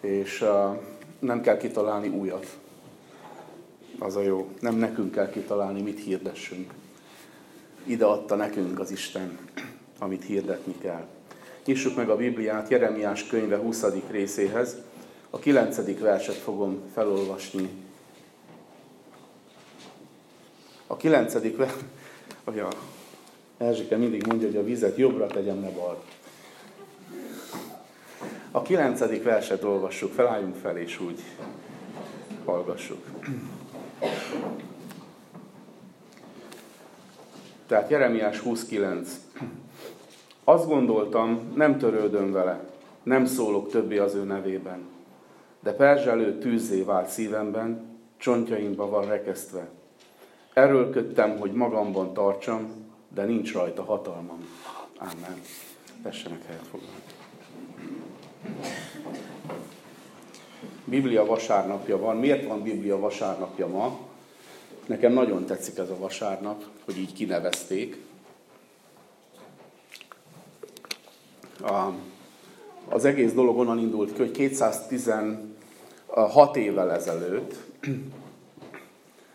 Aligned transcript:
és 0.00 0.44
nem 1.18 1.40
kell 1.40 1.56
kitalálni 1.56 2.08
újat. 2.08 2.58
Az 3.98 4.16
a 4.16 4.22
jó. 4.22 4.48
Nem 4.60 4.74
nekünk 4.74 5.12
kell 5.12 5.30
kitalálni, 5.30 5.82
mit 5.82 6.00
hirdessünk. 6.00 6.72
Ide 7.84 8.04
adta 8.04 8.34
nekünk 8.34 8.80
az 8.80 8.90
Isten, 8.90 9.38
amit 9.98 10.24
hirdetni 10.24 10.74
kell. 10.80 11.06
Nyissuk 11.64 11.96
meg 11.96 12.08
a 12.08 12.16
Bibliát 12.16 12.68
Jeremiás 12.68 13.26
könyve 13.26 13.56
20. 13.56 13.84
részéhez. 14.10 14.76
A 15.30 15.38
9. 15.38 15.98
verset 15.98 16.34
fogom 16.34 16.82
felolvasni. 16.92 17.68
A 20.86 20.96
9. 20.96 21.32
verset, 21.56 21.84
a 22.44 22.50
Erzsike 23.58 23.96
mindig 23.96 24.26
mondja, 24.26 24.46
hogy 24.46 24.56
a 24.56 24.64
vizet 24.64 24.96
jobbra 24.96 25.26
tegyem, 25.26 25.58
ne 25.58 25.70
balra. 25.70 26.02
A 28.50 28.62
9. 28.62 29.22
verset 29.22 29.64
olvassuk, 29.64 30.12
felálljunk 30.12 30.54
fel, 30.54 30.76
és 30.76 31.00
úgy 31.00 31.20
hallgassuk. 32.44 33.04
Tehát 37.66 37.90
Jeremiás 37.90 38.38
29. 38.38 39.20
Azt 40.44 40.66
gondoltam, 40.66 41.52
nem 41.54 41.78
törődöm 41.78 42.32
vele, 42.32 42.60
nem 43.02 43.26
szólok 43.26 43.70
többé 43.70 43.98
az 43.98 44.14
ő 44.14 44.22
nevében. 44.24 44.88
De 45.60 45.72
perzselő 45.72 46.38
tűzé 46.38 46.82
vált 46.82 47.08
szívemben, 47.08 47.98
csontjaimba 48.16 48.88
van 48.88 49.04
rekesztve. 49.04 49.68
Erőlködtem, 50.52 51.38
hogy 51.38 51.52
magamban 51.52 52.12
tartsam, 52.12 52.86
de 53.14 53.24
nincs 53.24 53.52
rajta 53.52 53.84
hatalmam. 53.84 54.48
Amen. 54.98 55.40
Tessenek 56.02 56.44
helyet 56.46 56.66
foglalni. 56.66 57.02
Biblia 60.84 61.24
vasárnapja 61.24 61.98
van. 61.98 62.16
Miért 62.16 62.46
van 62.46 62.62
Biblia 62.62 62.98
vasárnapja 62.98 63.66
ma? 63.66 63.98
Nekem 64.86 65.12
nagyon 65.12 65.44
tetszik 65.44 65.78
ez 65.78 65.90
a 65.90 65.98
vasárnap, 65.98 66.64
hogy 66.84 66.98
így 66.98 67.12
kinevezték. 67.12 67.96
Az 72.88 73.04
egész 73.04 73.32
dolog 73.32 73.58
onnan 73.58 73.78
indult 73.78 74.12
ki, 74.12 74.18
hogy 74.18 74.30
216 74.30 76.56
évvel 76.56 76.92
ezelőtt, 76.92 77.54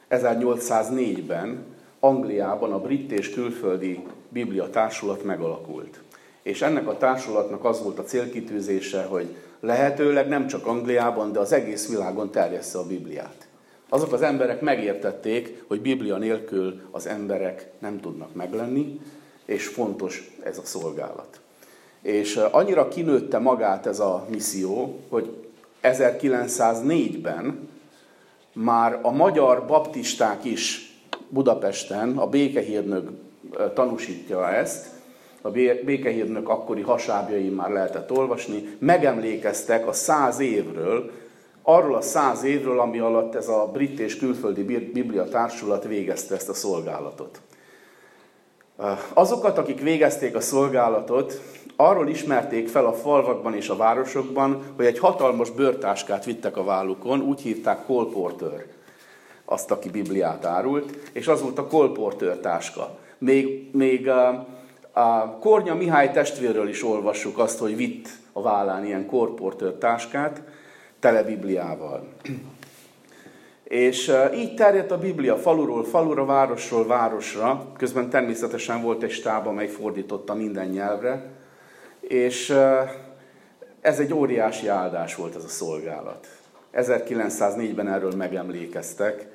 1804-ben 0.10 1.66
Angliában 2.00 2.72
a 2.72 2.80
brit 2.80 3.12
és 3.12 3.30
külföldi 3.30 4.04
Biblia 4.30 4.70
társulat 4.70 5.24
megalakult. 5.24 6.02
És 6.44 6.62
ennek 6.62 6.88
a 6.88 6.98
társulatnak 6.98 7.66
az 7.66 7.84
volt 7.84 8.00
a 8.00 8.04
célkitűzése, 8.04 9.04
hogy 9.04 9.36
lehetőleg 9.60 10.28
nem 10.28 10.48
csak 10.48 10.68
Angliában, 10.68 11.32
de 11.32 11.40
az 11.40 11.52
egész 11.52 11.90
világon 11.90 12.32
terjessze 12.32 12.78
a 12.78 12.88
Bibliát. 12.88 13.48
Azok 13.90 14.14
az 14.14 14.22
emberek 14.22 14.62
megértették, 14.62 15.64
hogy 15.68 15.82
Biblia 15.82 16.18
nélkül 16.18 16.82
az 16.92 17.08
emberek 17.08 17.72
nem 17.80 18.00
tudnak 18.00 18.36
meglenni, 18.36 19.00
és 19.46 19.68
fontos 19.68 20.32
ez 20.44 20.58
a 20.58 20.66
szolgálat. 20.66 21.40
És 22.02 22.36
annyira 22.36 22.88
kinőtte 22.88 23.40
magát 23.40 23.86
ez 23.86 24.00
a 24.00 24.26
misszió, 24.30 25.00
hogy 25.10 25.30
1904-ben 25.84 27.70
már 28.54 29.00
a 29.02 29.12
magyar 29.12 29.66
baptisták 29.66 30.44
is 30.44 30.94
Budapesten, 31.30 32.18
a 32.18 32.28
békehírnök 32.28 33.10
tanúsítja 33.74 34.50
ezt, 34.50 34.93
a 35.46 35.50
békehírnök 35.86 36.50
akkori 36.50 36.82
hasábjain 36.82 37.52
már 37.52 37.70
lehetett 37.70 38.12
olvasni, 38.12 38.78
megemlékeztek 38.80 39.88
a 39.88 39.94
száz 39.94 40.40
évről, 40.40 41.12
arról 41.62 41.96
a 41.96 42.02
száz 42.02 42.44
évről, 42.44 42.80
ami 42.80 43.00
alatt 43.00 43.36
ez 43.36 43.48
a 43.48 43.70
brit 43.74 44.00
és 44.00 44.18
külföldi 44.18 44.64
Biblia 44.94 45.24
társulat 45.24 45.84
végezte 45.84 46.36
ezt 46.36 46.50
a 46.50 46.54
szolgálatot. 46.54 47.42
Azokat, 49.14 49.58
akik 49.58 49.82
végezték 49.82 50.36
a 50.36 50.42
szolgálatot, 50.42 51.42
arról 51.76 52.08
ismerték 52.08 52.68
fel 52.68 52.86
a 52.86 52.94
falvakban 52.94 53.56
és 53.56 53.70
a 53.70 53.76
városokban, 53.76 54.64
hogy 54.76 54.86
egy 54.86 55.00
hatalmas 55.00 55.50
bőrtáskát 55.50 56.26
vittek 56.26 56.58
a 56.58 56.64
vállukon, 56.64 57.22
úgy 57.22 57.42
hívták 57.42 57.86
kolportőr, 57.86 58.66
azt, 59.46 59.72
aki 59.72 59.90
Bibliát 59.90 60.46
árult, 60.46 60.98
és 61.14 61.28
az 61.28 61.42
volt 61.42 61.58
a 61.58 61.68
kolportőr 61.68 62.38
táska. 62.38 62.98
Még, 63.18 63.70
még 63.72 64.10
a, 64.94 65.38
Kornya 65.40 65.76
Mihály 65.76 66.12
testvérről 66.12 66.70
is 66.70 66.84
olvassuk 66.84 67.38
azt, 67.38 67.60
hogy 67.60 67.76
vitt 67.76 68.08
a 68.34 68.42
vállán 68.42 68.86
ilyen 68.86 69.06
kolportőr 69.06 69.74
táskát, 69.74 70.42
tele 71.00 71.24
Bibliával. 71.24 72.08
És 73.64 74.12
így 74.36 74.56
terjedt 74.56 74.92
a 74.92 74.98
Biblia 74.98 75.38
faluról 75.38 75.84
falura, 75.84 76.26
városról 76.26 76.88
városra, 76.88 77.72
közben 77.78 78.10
természetesen 78.10 78.82
volt 78.82 79.04
egy 79.04 79.12
stáb, 79.12 79.48
amely 79.48 79.68
fordította 79.68 80.34
minden 80.34 80.68
nyelvre, 80.68 81.26
és 82.00 82.56
ez 83.82 84.00
egy 84.00 84.14
óriási 84.14 84.68
áldás 84.68 85.16
volt 85.16 85.36
ez 85.36 85.44
a 85.44 85.48
szolgálat. 85.48 86.28
1904-ben 86.74 87.88
erről 87.88 88.16
megemlékeztek, 88.16 89.28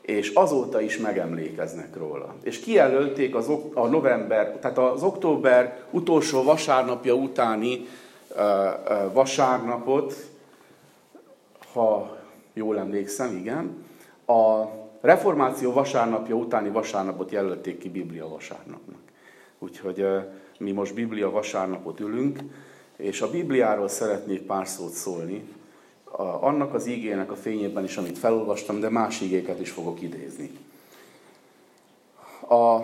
és 0.00 0.28
azóta 0.28 0.80
is 0.80 0.98
megemlékeznek 0.98 1.96
róla. 1.96 2.34
És 2.42 2.60
kijelölték 2.60 3.34
az, 3.34 3.50
a 3.74 3.86
november, 3.86 4.58
tehát 4.60 4.78
az 4.78 5.02
október 5.02 5.82
utolsó 5.90 6.42
vasárnapja 6.42 7.14
utáni 7.14 7.86
vasárnapot, 9.12 10.14
ha 11.72 12.16
jól 12.52 12.78
emlékszem, 12.78 13.36
igen, 13.36 13.84
a 14.26 14.64
reformáció 15.00 15.72
vasárnapja 15.72 16.34
utáni 16.34 16.68
vasárnapot 16.68 17.30
jelölték 17.30 17.78
ki 17.78 17.88
Biblia 17.88 18.28
vasárnapnak. 18.28 19.00
Úgyhogy 19.58 20.06
mi 20.58 20.72
most 20.72 20.94
Biblia 20.94 21.30
vasárnapot 21.30 22.00
ülünk, 22.00 22.38
és 22.96 23.20
a 23.20 23.30
Bibliáról 23.30 23.88
szeretnék 23.88 24.42
pár 24.42 24.66
szót 24.66 24.92
szólni, 24.92 25.48
annak 26.16 26.74
az 26.74 26.86
ígének 26.86 27.30
a 27.30 27.36
fényében 27.36 27.84
is, 27.84 27.96
amit 27.96 28.18
felolvastam, 28.18 28.80
de 28.80 28.88
más 28.88 29.20
ígéket 29.20 29.60
is 29.60 29.70
fogok 29.70 30.00
idézni. 30.00 30.50
A, 32.48 32.74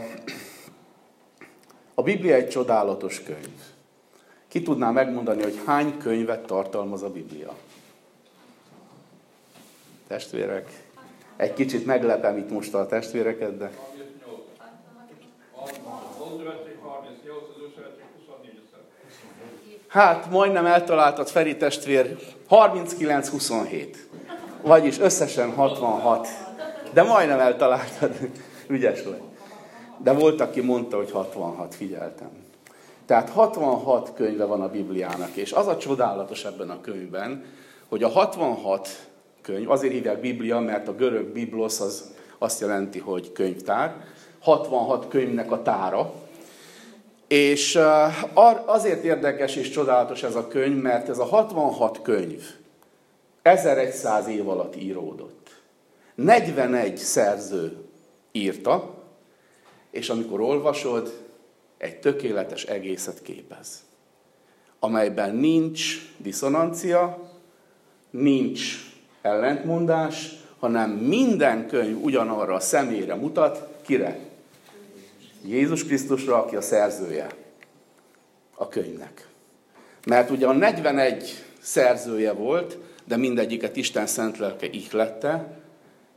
a 1.94 2.03
Biblia 2.03 2.34
egy 2.34 2.48
csodálatos 2.48 3.22
könyv. 3.22 3.60
Ki 4.48 4.62
tudná 4.62 4.91
megmondani, 4.91 5.42
hogy 5.42 5.60
hány 5.64 5.98
könyvet 5.98 6.47
tartalmaz 6.47 7.03
a 7.03 7.10
Biblia? 7.10 7.54
Testvérek, 10.06 10.84
egy 11.37 11.53
kicsit 11.53 11.87
meglepem 11.87 12.37
itt 12.37 12.50
most 12.50 12.75
a 12.75 12.87
testvéreket, 12.87 13.56
de... 13.56 13.70
Hát, 19.89 20.31
majdnem 20.31 20.67
eltaláltad 20.67 21.29
Feri 21.29 21.57
testvér, 21.57 22.19
39-27. 22.51 23.97
Vagyis 24.63 24.99
összesen 24.99 25.51
66. 25.51 26.29
De 26.93 27.03
majdnem 27.03 27.39
eltaláltad. 27.39 28.13
Ügyes 28.69 29.03
vagy. 29.03 29.21
De 29.99 30.13
volt, 30.13 30.41
aki 30.41 30.61
mondta, 30.61 30.97
hogy 30.97 31.11
66, 31.11 31.75
figyeltem. 31.75 32.31
Tehát 33.07 33.31
66 33.31 34.13
könyve 34.15 34.45
van 34.45 34.61
a 34.61 34.69
Bibliának, 34.69 35.35
és 35.35 35.53
az 35.53 35.67
a 35.67 35.77
csodálatos 35.77 36.45
ebben 36.45 36.71
a 36.71 36.81
könyvben, 36.81 37.45
hogy 37.89 38.03
a 38.03 38.09
66 38.09 38.89
könyv, 39.43 39.71
azért 39.71 39.93
hívják 39.93 40.21
Biblia, 40.21 40.59
mert 40.59 40.89
a 40.89 40.95
görög 40.95 41.27
biblos 41.27 41.81
az 41.81 42.15
azt 42.39 42.61
jelenti, 42.61 42.99
hogy 42.99 43.33
könyvtár, 43.33 43.95
66 44.41 45.09
könyvnek 45.09 45.53
a 45.53 45.63
tára, 45.63 46.13
és 47.28 47.78
azért 48.64 49.04
érdekes 49.04 49.56
és 49.56 49.70
csodálatos 49.70 50.22
ez 50.22 50.34
a 50.34 50.48
könyv, 50.48 50.82
mert 50.82 51.09
ez 51.09 51.19
a 51.19 51.25
66 51.25 52.03
könyv 52.03 52.42
1100 53.43 54.26
év 54.28 54.49
alatt 54.49 54.76
íródott. 54.76 55.62
41 56.14 56.96
szerző 56.96 57.76
írta, 58.32 58.94
és 59.90 60.08
amikor 60.08 60.40
olvasod, 60.40 61.25
egy 61.78 62.00
tökéletes 62.00 62.64
egészet 62.64 63.23
képez, 63.23 63.84
amelyben 64.79 65.34
nincs 65.34 66.12
diszonancia, 66.17 67.31
nincs 68.11 68.61
ellentmondás, 69.22 70.31
hanem 70.58 70.90
minden 70.90 71.67
könyv 71.67 72.02
ugyanarra 72.02 72.55
a 72.55 72.61
személyre 72.61 73.14
mutat, 73.14 73.69
kire? 73.82 74.19
Jézus 75.46 75.84
Krisztusra, 75.84 76.43
aki 76.43 76.56
a 76.56 76.60
szerzője 76.60 77.26
a 78.54 78.69
könyvnek. 78.69 79.28
Mert 80.06 80.31
ugye 80.31 80.46
a 80.46 80.52
41 80.52 81.44
szerzője 81.60 82.32
volt, 82.32 82.78
de 83.04 83.16
mindegyiket 83.16 83.76
Isten 83.76 84.06
szent 84.06 84.38
lelke 84.38 84.66
ihlette, 84.66 85.60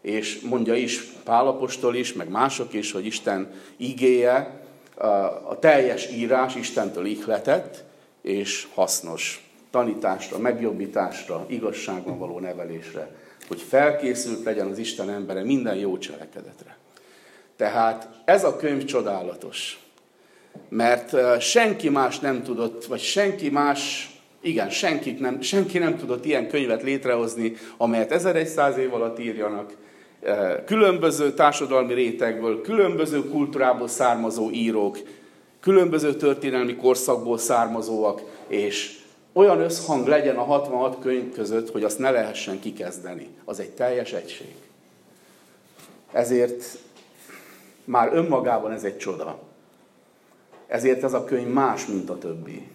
és 0.02 0.40
mondja 0.40 0.74
is 0.74 1.04
Pálapostól 1.24 1.96
is, 1.96 2.14
meg 2.14 2.30
mások 2.30 2.74
is, 2.74 2.92
hogy 2.92 3.06
Isten 3.06 3.52
igéje, 3.78 4.62
a 5.48 5.60
teljes 5.60 6.12
írás 6.12 6.56
Istentől 6.56 7.06
ihletett, 7.06 7.84
és 8.22 8.68
hasznos 8.74 9.50
tanításra, 9.72 10.38
megjobbításra, 10.38 11.46
igazságban 11.48 12.18
való 12.18 12.40
nevelésre, 12.40 13.16
hogy 13.48 13.62
felkészült 13.62 14.44
legyen 14.44 14.68
az 14.68 14.78
Isten 14.78 15.10
embere 15.10 15.44
minden 15.44 15.76
jó 15.76 15.98
cselekedetre. 15.98 16.79
Tehát 17.60 18.10
ez 18.26 18.44
a 18.44 18.56
könyv 18.56 18.86
csodálatos, 18.86 19.80
mert 20.70 21.42
senki 21.42 21.90
más 21.90 22.20
nem 22.20 22.44
tudott, 22.44 22.86
vagy 22.86 23.00
senki 23.00 23.50
más, 23.50 24.12
igen, 24.42 24.70
senki 24.70 25.12
nem, 25.12 25.42
senki 25.42 25.78
nem 25.78 25.98
tudott 25.98 26.26
ilyen 26.26 26.48
könyvet 26.48 26.84
létrehozni, 26.84 27.54
amelyet 27.78 28.12
1100 28.12 28.78
év 28.78 28.94
alatt 28.94 29.20
írjanak, 29.20 29.74
különböző 30.66 31.34
társadalmi 31.34 31.94
rétegből, 31.94 32.62
különböző 32.62 33.30
kultúrából 33.30 33.88
származó 33.88 34.52
írók, 34.52 34.98
különböző 35.60 36.16
történelmi 36.16 36.76
korszakból 36.76 37.38
származóak, 37.38 38.22
és 38.48 39.00
olyan 39.34 39.60
összhang 39.60 40.08
legyen 40.08 40.36
a 40.36 40.44
66 40.44 41.00
könyv 41.00 41.34
között, 41.34 41.72
hogy 41.72 41.84
azt 41.84 42.00
ne 42.00 42.12
lehessen 42.12 42.60
kikezdeni. 42.60 43.28
Az 43.46 43.60
egy 43.60 43.72
teljes 43.72 44.14
egység. 44.14 44.56
Ezért 46.12 46.64
már 47.90 48.14
önmagában 48.14 48.72
ez 48.72 48.84
egy 48.84 48.98
csoda. 48.98 49.40
Ezért 50.68 51.04
ez 51.04 51.14
a 51.14 51.24
könyv 51.24 51.48
más, 51.48 51.86
mint 51.86 52.10
a 52.10 52.18
többi. 52.18 52.68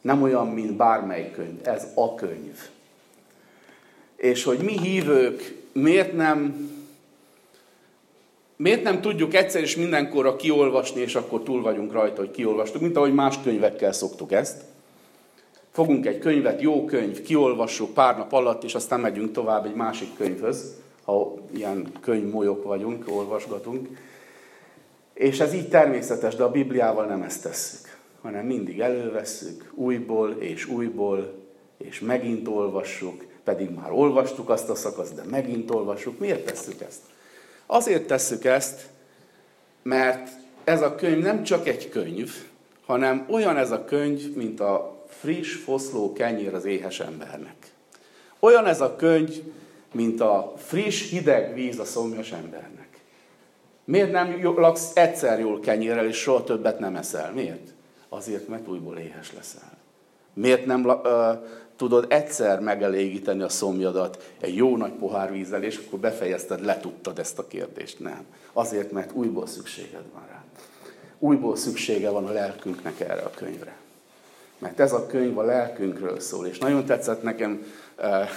Nem 0.00 0.22
olyan, 0.22 0.46
mint 0.46 0.76
bármely 0.76 1.30
könyv. 1.30 1.60
Ez 1.62 1.86
a 1.94 2.14
könyv. 2.14 2.58
És 4.16 4.44
hogy 4.44 4.58
mi 4.58 4.78
hívők 4.78 5.62
miért 5.72 6.12
nem, 6.12 6.70
miért 8.56 8.82
nem 8.82 9.00
tudjuk 9.00 9.34
egyszer 9.34 9.62
és 9.62 9.76
mindenkorra 9.76 10.36
kiolvasni, 10.36 11.00
és 11.00 11.14
akkor 11.14 11.42
túl 11.42 11.62
vagyunk 11.62 11.92
rajta, 11.92 12.20
hogy 12.20 12.30
kiolvastuk, 12.30 12.80
mint 12.80 12.96
ahogy 12.96 13.14
más 13.14 13.42
könyvekkel 13.42 13.92
szoktuk 13.92 14.32
ezt. 14.32 14.62
Fogunk 15.70 16.06
egy 16.06 16.18
könyvet, 16.18 16.60
jó 16.60 16.84
könyv, 16.84 17.22
kiolvassuk 17.22 17.94
pár 17.94 18.16
nap 18.16 18.32
alatt, 18.32 18.64
és 18.64 18.74
aztán 18.74 19.00
megyünk 19.00 19.32
tovább 19.32 19.66
egy 19.66 19.74
másik 19.74 20.16
könyvhöz, 20.16 20.74
ha 21.06 21.34
ilyen 21.54 21.92
könyvmolyok 22.00 22.64
vagyunk, 22.64 23.04
olvasgatunk. 23.08 23.88
És 25.14 25.40
ez 25.40 25.54
így 25.54 25.68
természetes, 25.68 26.34
de 26.34 26.42
a 26.42 26.50
Bibliával 26.50 27.06
nem 27.06 27.22
ezt 27.22 27.42
tesszük, 27.42 27.98
hanem 28.20 28.46
mindig 28.46 28.80
elővesszük 28.80 29.70
újból 29.74 30.30
és 30.30 30.66
újból, 30.66 31.32
és 31.76 32.00
megint 32.00 32.48
olvassuk, 32.48 33.24
pedig 33.44 33.70
már 33.70 33.92
olvastuk 33.92 34.48
azt 34.48 34.68
a 34.68 34.74
szakaszt, 34.74 35.14
de 35.14 35.22
megint 35.30 35.70
olvassuk. 35.70 36.18
Miért 36.18 36.44
tesszük 36.44 36.80
ezt? 36.80 37.00
Azért 37.66 38.06
tesszük 38.06 38.44
ezt, 38.44 38.86
mert 39.82 40.30
ez 40.64 40.82
a 40.82 40.94
könyv 40.94 41.22
nem 41.22 41.42
csak 41.42 41.68
egy 41.68 41.88
könyv, 41.88 42.30
hanem 42.86 43.26
olyan 43.30 43.56
ez 43.56 43.70
a 43.70 43.84
könyv, 43.84 44.34
mint 44.34 44.60
a 44.60 45.04
friss, 45.08 45.54
foszló 45.54 46.12
kenyér 46.12 46.54
az 46.54 46.64
éhes 46.64 47.00
embernek. 47.00 47.56
Olyan 48.38 48.66
ez 48.66 48.80
a 48.80 48.96
könyv, 48.96 49.42
mint 49.96 50.20
a 50.20 50.52
friss, 50.56 51.10
hideg 51.10 51.54
víz 51.54 51.78
a 51.78 51.84
szomjas 51.84 52.32
embernek. 52.32 52.88
Miért 53.84 54.12
nem 54.12 54.40
laksz 54.42 54.90
egyszer 54.94 55.38
jól 55.38 55.60
kenyérrel, 55.60 56.06
és 56.06 56.16
soha 56.16 56.44
többet 56.44 56.78
nem 56.78 56.96
eszel? 56.96 57.32
Miért? 57.32 57.74
Azért, 58.08 58.48
mert 58.48 58.68
újból 58.68 58.98
éhes 58.98 59.32
leszel. 59.32 59.78
Miért 60.32 60.66
nem 60.66 60.84
uh, 60.84 61.02
tudod 61.76 62.06
egyszer 62.08 62.60
megelégíteni 62.60 63.42
a 63.42 63.48
szomjadat 63.48 64.32
egy 64.40 64.56
jó 64.56 64.76
nagy 64.76 64.92
pohár 64.92 65.32
vízzel, 65.32 65.62
és 65.62 65.80
akkor 65.86 65.98
befejezted, 65.98 66.64
letudtad 66.64 67.18
ezt 67.18 67.38
a 67.38 67.46
kérdést. 67.46 68.00
Nem. 68.00 68.24
Azért, 68.52 68.90
mert 68.90 69.12
újból 69.12 69.46
szükséged 69.46 70.04
van 70.12 70.22
rá. 70.28 70.44
Újból 71.18 71.56
szüksége 71.56 72.10
van 72.10 72.26
a 72.26 72.32
lelkünknek 72.32 73.00
erre 73.00 73.22
a 73.22 73.30
könyvre. 73.30 73.76
Mert 74.58 74.80
ez 74.80 74.92
a 74.92 75.06
könyv 75.06 75.38
a 75.38 75.42
lelkünkről 75.42 76.20
szól. 76.20 76.46
És 76.46 76.58
nagyon 76.58 76.84
tetszett 76.84 77.22
nekem 77.22 77.66
uh, 77.98 78.28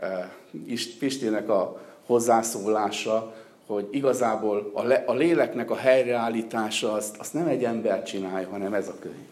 uh, 0.00 0.78
Pistinek 0.98 1.48
a 1.48 1.80
hozzászólása, 2.06 3.34
hogy 3.66 3.88
igazából 3.90 4.70
a, 4.74 4.82
le, 4.82 5.04
a 5.06 5.14
léleknek 5.14 5.70
a 5.70 5.76
helyreállítása 5.76 6.92
azt, 6.92 7.16
azt 7.16 7.34
nem 7.34 7.46
egy 7.46 7.64
ember 7.64 8.02
csinálja, 8.02 8.48
hanem 8.48 8.74
ez 8.74 8.88
a 8.88 8.94
könyv. 9.00 9.26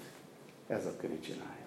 Ez 0.67 0.85
a 0.85 0.97
könyv 1.01 1.21
csinálja. 1.21 1.67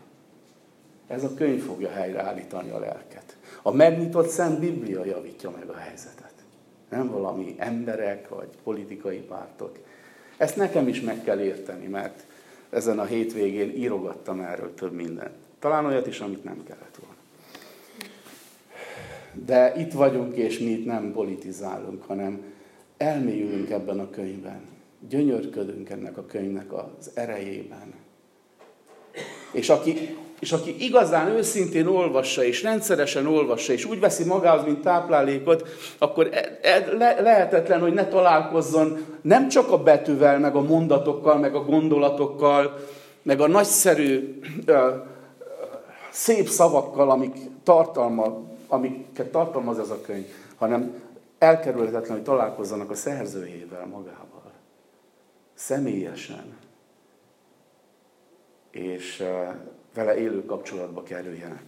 Ez 1.07 1.23
a 1.23 1.33
könyv 1.33 1.63
fogja 1.63 1.89
helyreállítani 1.89 2.69
a 2.69 2.79
lelket. 2.79 3.37
A 3.61 3.71
megnyitott 3.71 4.29
Szent 4.29 4.59
Biblia 4.59 5.05
javítja 5.05 5.49
meg 5.49 5.69
a 5.69 5.75
helyzetet. 5.75 6.33
Nem 6.89 7.09
valami 7.09 7.55
emberek 7.57 8.29
vagy 8.29 8.49
politikai 8.63 9.17
pártok. 9.17 9.77
Ezt 10.37 10.55
nekem 10.55 10.87
is 10.87 11.01
meg 11.01 11.23
kell 11.23 11.39
érteni, 11.39 11.87
mert 11.87 12.23
ezen 12.69 12.99
a 12.99 13.03
hétvégén 13.03 13.69
írogattam 13.75 14.39
erről 14.39 14.73
több 14.73 14.93
mindent. 14.93 15.35
Talán 15.59 15.85
olyat 15.85 16.07
is, 16.07 16.19
amit 16.19 16.43
nem 16.43 16.63
kellett. 16.63 16.90
De 19.45 19.73
itt 19.77 19.91
vagyunk, 19.91 20.35
és 20.35 20.59
mi 20.59 20.69
itt 20.69 20.85
nem 20.85 21.11
politizálunk, 21.11 22.03
hanem 22.03 22.41
elmélyülünk 22.97 23.69
ebben 23.69 23.99
a 23.99 24.09
könyvben. 24.09 24.61
Gyönyörködünk 25.09 25.89
ennek 25.89 26.17
a 26.17 26.25
könyvnek 26.25 26.73
az 26.73 27.11
erejében. 27.13 27.93
És 29.51 29.69
aki 29.69 30.15
és 30.41 30.51
aki 30.51 30.75
igazán 30.79 31.27
őszintén 31.27 31.87
olvassa, 31.87 32.43
és 32.43 32.63
rendszeresen 32.63 33.25
olvassa, 33.25 33.73
és 33.73 33.85
úgy 33.85 33.99
veszi 33.99 34.23
magához, 34.23 34.63
mint 34.63 34.81
táplálékot, 34.81 35.67
akkor 35.97 36.29
e, 36.31 36.59
e, 36.61 36.95
le, 36.97 37.21
lehetetlen, 37.21 37.79
hogy 37.79 37.93
ne 37.93 38.07
találkozzon 38.07 39.05
nem 39.21 39.47
csak 39.47 39.71
a 39.71 39.83
betűvel, 39.83 40.39
meg 40.39 40.55
a 40.55 40.61
mondatokkal, 40.61 41.37
meg 41.37 41.55
a 41.55 41.63
gondolatokkal, 41.63 42.77
meg 43.23 43.41
a 43.41 43.47
nagyszerű, 43.47 44.39
ö, 44.65 44.89
szép 46.11 46.47
szavakkal, 46.47 47.09
amik 47.09 47.35
tartalma, 47.63 48.50
amiket 48.71 49.31
tartalmaz 49.31 49.79
ez 49.79 49.89
a 49.89 50.01
könyv, 50.01 50.25
hanem 50.55 51.01
elkerülhetetlen, 51.37 52.15
hogy 52.15 52.23
találkozzanak 52.23 52.89
a 52.89 52.95
szerzőjével 52.95 53.85
magával. 53.85 54.51
Személyesen. 55.53 56.57
És 58.71 59.23
vele 59.93 60.17
élő 60.17 60.45
kapcsolatba 60.45 61.03
kerüljenek. 61.03 61.63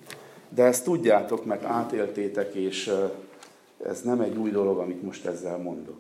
De 0.50 0.64
ezt 0.64 0.84
tudjátok, 0.84 1.46
mert 1.46 1.64
átéltétek, 1.64 2.54
és 2.54 2.94
ez 3.86 4.02
nem 4.02 4.22
egy 4.22 4.38
új 4.38 4.50
dolog, 4.50 4.78
amit 4.78 5.04
most 5.04 5.26
ezzel 5.26 5.58
mondok. 5.58 6.00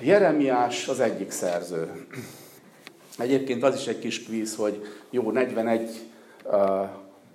Jeremiás 0.00 0.88
az 0.88 1.00
egyik 1.00 1.30
szerző. 1.30 2.06
Egyébként 3.18 3.62
az 3.62 3.74
is 3.74 3.86
egy 3.86 3.98
kis 3.98 4.24
kvíz, 4.24 4.56
hogy 4.56 4.86
jó, 5.10 5.30
41 5.30 5.90
uh, 6.44 6.88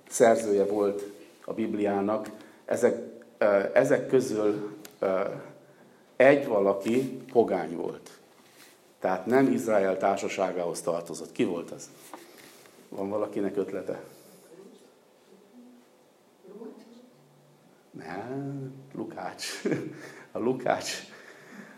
szerzője 0.08 0.64
volt 0.64 1.19
a 1.44 1.52
Bibliának, 1.52 2.30
ezek, 2.64 2.96
ezek 3.72 4.06
közül 4.06 4.78
egy 6.16 6.46
valaki 6.46 7.22
pogány 7.32 7.76
volt. 7.76 8.10
Tehát 8.98 9.26
nem 9.26 9.52
Izrael 9.52 9.96
társaságához 9.96 10.80
tartozott. 10.80 11.32
Ki 11.32 11.44
volt 11.44 11.70
az? 11.70 11.90
Van 12.88 13.08
valakinek 13.08 13.56
ötlete? 13.56 14.00
Nem, 17.90 18.72
Lukács. 18.94 19.62
A 20.32 20.38
Lukács. 20.38 20.92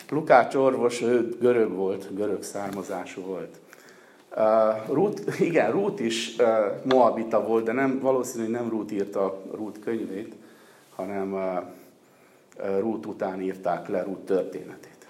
Lukács 0.09 0.55
orvos, 0.55 1.03
ő 1.03 1.29
görög 1.41 1.73
volt, 1.73 2.15
görög 2.15 2.43
származású 2.43 3.23
volt. 3.23 3.61
Uh, 4.37 4.95
Ruth, 4.95 5.41
igen, 5.41 5.71
Ruth 5.71 6.03
is 6.03 6.37
uh, 6.39 6.47
Moabita 6.85 7.47
volt, 7.47 7.65
de 7.65 7.73
nem, 7.73 7.99
valószínű, 8.01 8.43
hogy 8.43 8.53
nem 8.53 8.69
Ruth 8.69 8.93
írta 8.93 9.43
Ruth 9.55 9.81
könyvét, 9.81 10.35
hanem 10.95 11.33
uh, 11.33 12.79
Ruth 12.81 13.09
után 13.09 13.41
írták 13.41 13.89
le 13.89 14.03
Ruth 14.03 14.25
történetét. 14.25 15.07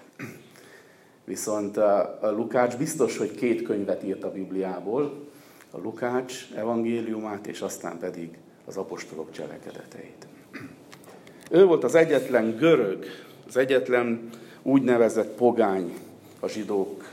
Viszont 1.23 1.77
uh, 1.77 1.85
Lukács 2.21 2.77
biztos, 2.77 3.17
hogy 3.17 3.35
két 3.35 3.61
könyvet 3.61 4.03
írt 4.03 4.23
a 4.23 4.31
Bibliából, 4.31 5.27
a 5.71 5.77
Lukács 5.77 6.47
evangéliumát, 6.55 7.47
és 7.47 7.61
aztán 7.61 7.97
pedig 7.97 8.37
az 8.65 8.77
apostolok 8.77 9.31
cselekedeteit. 9.31 10.27
Ő 11.51 11.65
volt 11.65 11.83
az 11.83 11.95
egyetlen 11.95 12.55
görög, 12.55 13.05
az 13.47 13.57
egyetlen 13.57 14.29
úgynevezett 14.61 15.35
pogány 15.35 15.93
a 16.39 16.47
zsidók 16.47 17.03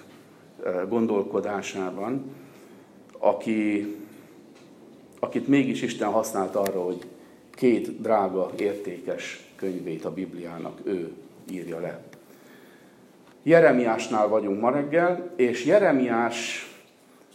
gondolkodásában, 0.89 2.25
aki, 3.19 3.95
akit 5.21 5.49
mégis 5.49 5.83
Isten 5.83 6.09
használt 6.09 6.57
arra, 6.57 6.83
hogy 6.83 7.07
két 7.51 8.01
drága, 8.01 8.51
értékes 8.57 9.45
könyvét 9.57 10.05
a 10.05 10.13
Bibliának 10.13 10.79
ő 10.85 11.13
írja 11.51 11.81
le. 11.81 12.01
Jeremiásnál 13.43 14.29
vagyunk 14.29 14.61
ma 14.61 14.71
reggel, 14.71 15.33
és 15.37 15.65
Jeremiás 15.65 16.71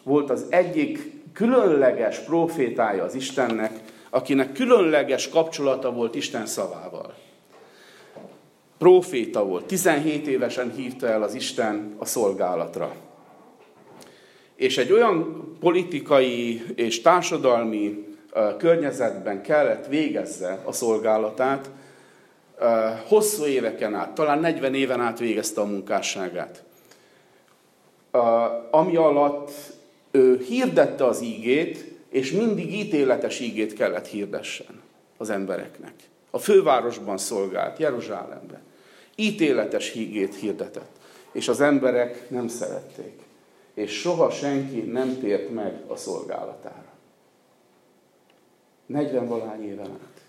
volt 0.03 0.29
az 0.29 0.45
egyik 0.49 1.11
különleges 1.33 2.19
profétája 2.19 3.03
az 3.03 3.15
Istennek, 3.15 3.79
akinek 4.09 4.51
különleges 4.51 5.29
kapcsolata 5.29 5.91
volt 5.91 6.15
Isten 6.15 6.45
szavával. 6.45 7.13
Proféta 8.77 9.45
volt, 9.45 9.65
17 9.65 10.27
évesen 10.27 10.71
hívta 10.71 11.07
el 11.07 11.23
az 11.23 11.33
Isten 11.33 11.95
a 11.97 12.05
szolgálatra. 12.05 12.95
És 14.55 14.77
egy 14.77 14.91
olyan 14.91 15.43
politikai 15.59 16.63
és 16.75 17.01
társadalmi 17.01 18.05
környezetben 18.57 19.41
kellett 19.41 19.87
végezze 19.87 20.61
a 20.63 20.71
szolgálatát, 20.71 21.69
hosszú 23.07 23.45
éveken 23.45 23.93
át, 23.93 24.15
talán 24.15 24.39
40 24.39 24.73
éven 24.73 25.01
át 25.01 25.19
végezte 25.19 25.61
a 25.61 25.65
munkásságát. 25.65 26.63
Ami 28.71 28.95
alatt 28.95 29.51
ő 30.11 30.43
hirdette 30.47 31.05
az 31.05 31.21
ígét, 31.21 31.93
és 32.09 32.31
mindig 32.31 32.73
ítéletes 32.73 33.39
ígét 33.39 33.73
kellett 33.73 34.07
hirdessen 34.07 34.81
az 35.17 35.29
embereknek. 35.29 35.93
A 36.29 36.37
fővárosban 36.37 37.17
szolgált, 37.17 37.79
Jeruzsálemben. 37.79 38.61
Ítéletes 39.15 39.93
ígét 39.95 40.35
hirdetett. 40.35 40.91
És 41.31 41.47
az 41.47 41.61
emberek 41.61 42.29
nem 42.29 42.47
szerették. 42.47 43.24
És 43.75 43.99
soha 43.99 44.29
senki 44.29 44.79
nem 44.79 45.19
tért 45.19 45.53
meg 45.53 45.83
a 45.87 45.95
szolgálatára. 45.95 46.93
40 48.85 49.27
valány 49.27 49.63
éven 49.63 49.89
át. 49.91 50.21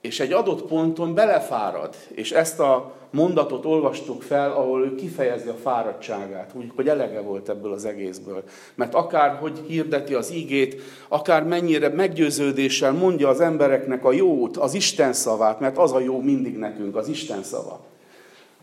És 0.00 0.20
egy 0.20 0.32
adott 0.32 0.62
ponton 0.62 1.14
belefárad, 1.14 1.94
és 2.08 2.32
ezt 2.32 2.60
a 2.60 2.94
mondatot 3.10 3.64
olvastuk 3.64 4.22
fel, 4.22 4.52
ahol 4.52 4.84
ő 4.84 4.94
kifejezi 4.94 5.48
a 5.48 5.54
fáradtságát, 5.54 6.50
úgy, 6.54 6.72
hogy 6.74 6.88
elege 6.88 7.20
volt 7.20 7.48
ebből 7.48 7.72
az 7.72 7.84
egészből. 7.84 8.44
Mert 8.74 8.94
akár 8.94 9.36
hogy 9.36 9.58
hirdeti 9.66 10.14
az 10.14 10.32
ígét, 10.32 10.80
akár 11.08 11.44
mennyire 11.44 11.88
meggyőződéssel 11.88 12.92
mondja 12.92 13.28
az 13.28 13.40
embereknek 13.40 14.04
a 14.04 14.12
jót, 14.12 14.56
az 14.56 14.74
Isten 14.74 15.12
szavát, 15.12 15.60
mert 15.60 15.78
az 15.78 15.92
a 15.92 16.00
jó 16.00 16.20
mindig 16.20 16.56
nekünk, 16.56 16.96
az 16.96 17.08
Isten 17.08 17.42
szava. 17.42 17.91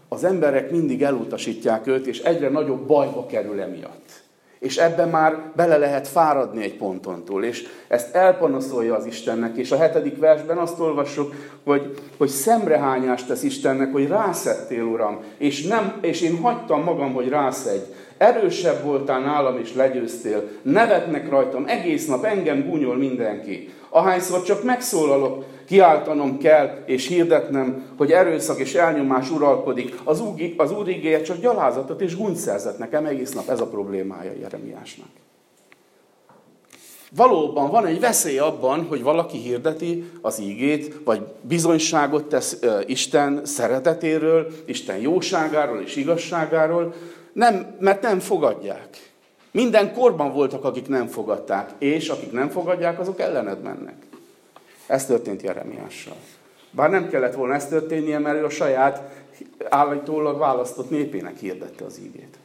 Az 0.10 0.24
emberek 0.24 0.72
mindig 0.72 1.04
elutasítják 1.04 1.88
őt, 1.88 2.08
és 2.08 2.20
egyre 2.20 2.50
nagyobb 2.50 2.88
bajba 2.88 3.26
kerül 3.26 3.62
emiatt. 3.62 4.28
És 4.60 4.78
ebben 4.78 5.10
már 5.10 5.52
bele 5.56 5.78
lehet 5.78 6.08
fáradni 6.08 6.64
egy 6.64 6.76
pontontól. 6.76 7.44
És 7.44 7.68
ezt 7.88 8.16
elpanaszolja 8.16 8.96
az 8.96 9.06
Istennek. 9.06 9.58
És 9.58 9.72
a 9.72 9.78
hetedik 9.78 10.18
versben 10.18 10.58
azt 10.58 10.80
olvassuk, 10.80 11.34
hogy, 11.64 11.94
hogy 12.18 12.28
szemrehányást 12.28 13.28
tesz 13.28 13.44
Istennek, 13.44 13.92
hogy 13.92 14.08
rászettél, 14.08 14.84
Uram, 14.84 15.20
és, 15.38 15.68
nem, 15.68 15.98
és 16.02 16.22
én 16.22 16.38
hagytam 16.38 16.84
magam, 16.84 17.14
hogy 17.14 17.30
rászedj. 17.30 17.84
Erősebb 18.18 18.84
voltál 18.84 19.20
nálam, 19.20 19.60
és 19.60 19.74
legyőztél. 19.76 20.50
Nevetnek 20.62 21.30
rajtam, 21.30 21.66
egész 21.68 22.08
nap 22.08 22.24
engem 22.24 22.70
gúnyol 22.70 22.98
mindenki. 22.98 23.74
Ahányszor 23.90 24.44
csak 24.44 24.64
megszólalok, 24.64 25.46
kiáltanom 25.70 26.38
kell, 26.38 26.84
és 26.86 27.08
hirdetnem, 27.08 27.94
hogy 27.98 28.12
erőszak 28.12 28.60
és 28.60 28.74
elnyomás 28.74 29.30
uralkodik. 29.32 29.96
Az, 30.04 30.22
úr, 30.22 30.34
az 30.58 30.72
úr 30.72 30.88
igéje 30.88 31.22
csak 31.22 31.40
gyalázatot 31.40 32.02
és 32.02 32.18
gúnyt 32.18 32.36
szerzett 32.36 32.78
nekem 32.78 33.06
egész 33.06 33.34
nap. 33.34 33.50
Ez 33.50 33.60
a 33.60 33.68
problémája 33.68 34.32
Jeremiásnak. 34.42 35.08
Valóban 37.16 37.70
van 37.72 37.86
egy 37.86 38.00
veszély 38.00 38.38
abban, 38.38 38.86
hogy 38.86 39.04
valaki 39.04 39.38
hirdeti 39.38 40.12
az 40.22 40.40
ígét, 40.40 40.96
vagy 41.04 41.22
bizonyságot 41.42 42.26
tesz 42.26 42.60
Isten 42.86 43.46
szeretetéről, 43.46 44.48
Isten 44.66 44.98
jóságáról 44.98 45.82
és 45.82 45.96
igazságáról, 45.96 46.94
nem, 47.34 47.76
mert 47.80 48.02
nem 48.02 48.20
fogadják. 48.20 49.12
Minden 49.52 49.94
korban 49.94 50.34
voltak, 50.34 50.64
akik 50.64 50.88
nem 50.88 51.08
fogadták, 51.08 51.70
és 51.78 52.10
akik 52.10 52.32
nem 52.32 52.50
fogadják, 52.50 53.00
azok 53.00 53.20
ellened 53.20 53.62
mennek. 53.62 54.09
Ez 54.90 55.06
történt 55.06 55.42
Jeremiással. 55.42 56.16
Bár 56.72 56.90
nem 56.90 57.10
kellett 57.10 57.34
volna 57.34 57.54
ez 57.54 57.68
történnie, 57.68 58.20
mert 58.20 58.38
ő 58.38 58.46
a 58.46 58.50
saját 58.50 59.24
állítólag 59.70 60.38
választott 60.38 60.90
népének 60.90 61.38
hirdette 61.38 61.86
az 61.86 62.00
ígét. 62.00 62.38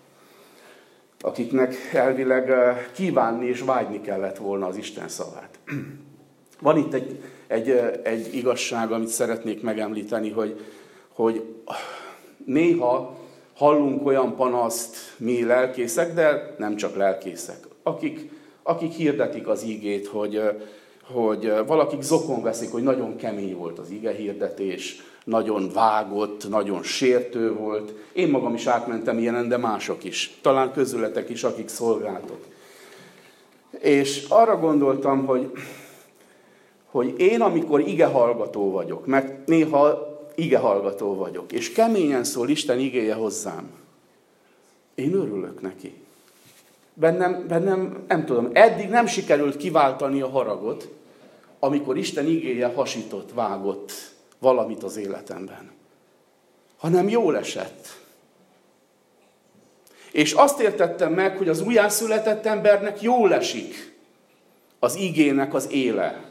Akiknek 1.21 1.75
elvileg 1.93 2.51
eh, 2.51 2.87
kívánni 2.93 3.47
és 3.47 3.61
vágyni 3.61 4.01
kellett 4.01 4.37
volna 4.37 4.67
az 4.67 4.77
Isten 4.77 5.09
szavát. 5.09 5.59
Van 6.61 6.77
itt 6.77 6.95
egy, 6.95 7.23
egy, 7.47 7.71
eh, 7.71 7.91
egy 8.03 8.35
igazság, 8.35 8.93
amit 8.93 9.09
szeretnék 9.09 9.63
megemlíteni, 9.63 10.31
hogy, 10.31 10.61
hogy 11.09 11.45
néha 12.45 13.19
hallunk 13.55 14.07
olyan 14.07 14.37
panaszt 14.37 14.97
mi 15.17 15.45
lelkészek, 15.45 16.15
de 16.15 16.55
nem 16.59 16.77
csak 16.77 16.97
lelkészek, 16.97 17.67
akik, 17.83 18.31
akik 18.63 18.93
hirdetik 18.93 19.49
az 19.49 19.65
ígét, 19.65 20.07
hogy, 20.07 20.37
eh, 20.37 20.55
hogy 21.13 21.53
valakik 21.67 22.03
zokon 22.03 22.43
veszik, 22.43 22.73
hogy 22.73 22.83
nagyon 22.83 23.17
kemény 23.17 23.57
volt 23.57 23.79
az 23.79 23.91
ige 23.91 24.13
hirdetés, 24.13 25.03
nagyon 25.25 25.71
vágott, 25.73 26.49
nagyon 26.49 26.83
sértő 26.83 27.53
volt. 27.53 27.93
Én 28.13 28.29
magam 28.29 28.55
is 28.55 28.67
átmentem 28.67 29.19
ilyenen, 29.19 29.49
de 29.49 29.57
mások 29.57 30.05
is. 30.05 30.39
Talán 30.43 30.73
közületek 30.73 31.29
is, 31.29 31.45
akik 31.45 31.69
szolgáltok. 31.69 32.45
És 33.79 34.25
arra 34.29 34.59
gondoltam, 34.59 35.27
hogy, 35.27 35.51
hogy 36.91 37.15
én, 37.17 37.41
amikor 37.41 37.81
ige 37.81 38.07
hallgató 38.07 38.71
vagyok, 38.71 39.07
mert 39.07 39.47
néha 39.47 40.13
ige 40.35 40.59
hallgató 40.59 41.15
vagyok, 41.15 41.53
és 41.53 41.73
keményen 41.73 42.25
szól 42.25 42.49
Isten 42.49 42.79
igéje 42.79 43.15
hozzám, 43.15 43.71
én 44.95 45.15
örülök 45.15 45.61
neki. 45.61 46.04
Bennem, 46.95 47.47
bennem, 47.49 48.05
nem 48.09 48.25
tudom, 48.25 48.51
eddig 48.53 48.89
nem 48.89 49.07
sikerült 49.07 49.57
kiváltani 49.57 50.21
a 50.21 50.29
haragot, 50.29 50.89
amikor 51.59 51.97
Isten 51.97 52.27
igéje 52.27 52.67
hasított, 52.67 53.33
vágott 53.33 53.93
valamit 54.39 54.83
az 54.83 54.97
életemben. 54.97 55.71
Hanem 56.79 57.09
jól 57.09 57.37
esett. 57.37 57.89
És 60.13 60.33
azt 60.33 60.61
értettem 60.61 61.13
meg, 61.13 61.37
hogy 61.37 61.49
az 61.49 61.61
újjászületett 61.61 62.47
embernek 62.47 63.03
jól 63.03 63.35
esik 63.35 63.95
az 64.79 64.97
igének 64.97 65.55
az 65.55 65.71
éle. 65.71 66.25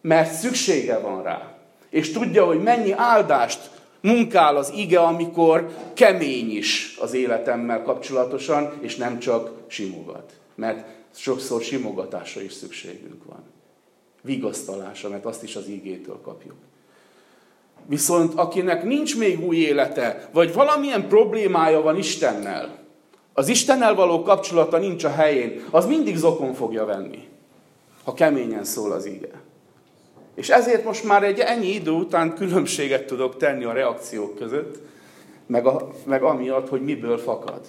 Mert 0.00 0.32
szüksége 0.32 0.98
van 0.98 1.22
rá. 1.22 1.56
És 1.90 2.12
tudja, 2.12 2.44
hogy 2.44 2.62
mennyi 2.62 2.92
áldást 2.92 3.70
munkál 4.02 4.56
az 4.56 4.72
ige, 4.76 5.00
amikor 5.00 5.68
kemény 5.94 6.56
is 6.56 6.96
az 7.00 7.12
életemmel 7.14 7.82
kapcsolatosan, 7.82 8.72
és 8.80 8.96
nem 8.96 9.18
csak 9.18 9.50
simogat. 9.66 10.32
Mert 10.54 10.86
sokszor 11.14 11.62
simogatásra 11.62 12.40
is 12.40 12.52
szükségünk 12.52 13.24
van. 13.24 13.42
Vigasztalásra, 14.22 15.08
mert 15.08 15.24
azt 15.24 15.42
is 15.42 15.56
az 15.56 15.68
ígétől 15.68 16.20
kapjuk. 16.22 16.56
Viszont 17.86 18.34
akinek 18.34 18.84
nincs 18.84 19.18
még 19.18 19.44
új 19.44 19.56
élete, 19.56 20.28
vagy 20.32 20.52
valamilyen 20.52 21.08
problémája 21.08 21.80
van 21.80 21.96
Istennel, 21.96 22.80
az 23.32 23.48
Istennel 23.48 23.94
való 23.94 24.22
kapcsolata 24.22 24.78
nincs 24.78 25.04
a 25.04 25.10
helyén, 25.10 25.64
az 25.70 25.86
mindig 25.86 26.16
zokon 26.16 26.54
fogja 26.54 26.84
venni, 26.84 27.28
ha 28.04 28.14
keményen 28.14 28.64
szól 28.64 28.92
az 28.92 29.04
ige. 29.04 29.42
És 30.34 30.48
ezért 30.48 30.84
most 30.84 31.04
már 31.04 31.22
egy 31.22 31.38
ennyi 31.38 31.74
idő 31.74 31.90
után 31.90 32.34
különbséget 32.34 33.06
tudok 33.06 33.36
tenni 33.36 33.64
a 33.64 33.72
reakciók 33.72 34.36
között, 34.36 34.78
meg, 35.46 35.66
a, 35.66 35.88
meg 36.04 36.22
amiatt, 36.22 36.68
hogy 36.68 36.82
miből 36.82 37.18
fakad. 37.18 37.60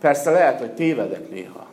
Persze 0.00 0.30
lehet, 0.30 0.58
hogy 0.58 0.74
tévedek 0.74 1.30
néha. 1.30 1.66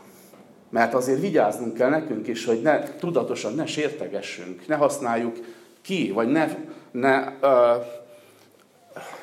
Mert 0.69 0.93
azért 0.93 1.19
vigyáznunk 1.19 1.73
kell 1.73 1.89
nekünk 1.89 2.27
is, 2.27 2.45
hogy 2.45 2.61
ne, 2.61 2.95
tudatosan 2.95 3.53
ne 3.53 3.65
sértegessünk, 3.65 4.67
ne 4.67 4.75
használjuk 4.75 5.37
ki, 5.81 6.11
vagy 6.11 6.27
ne, 6.27 6.47
ne 6.91 7.27
uh, 7.41 7.85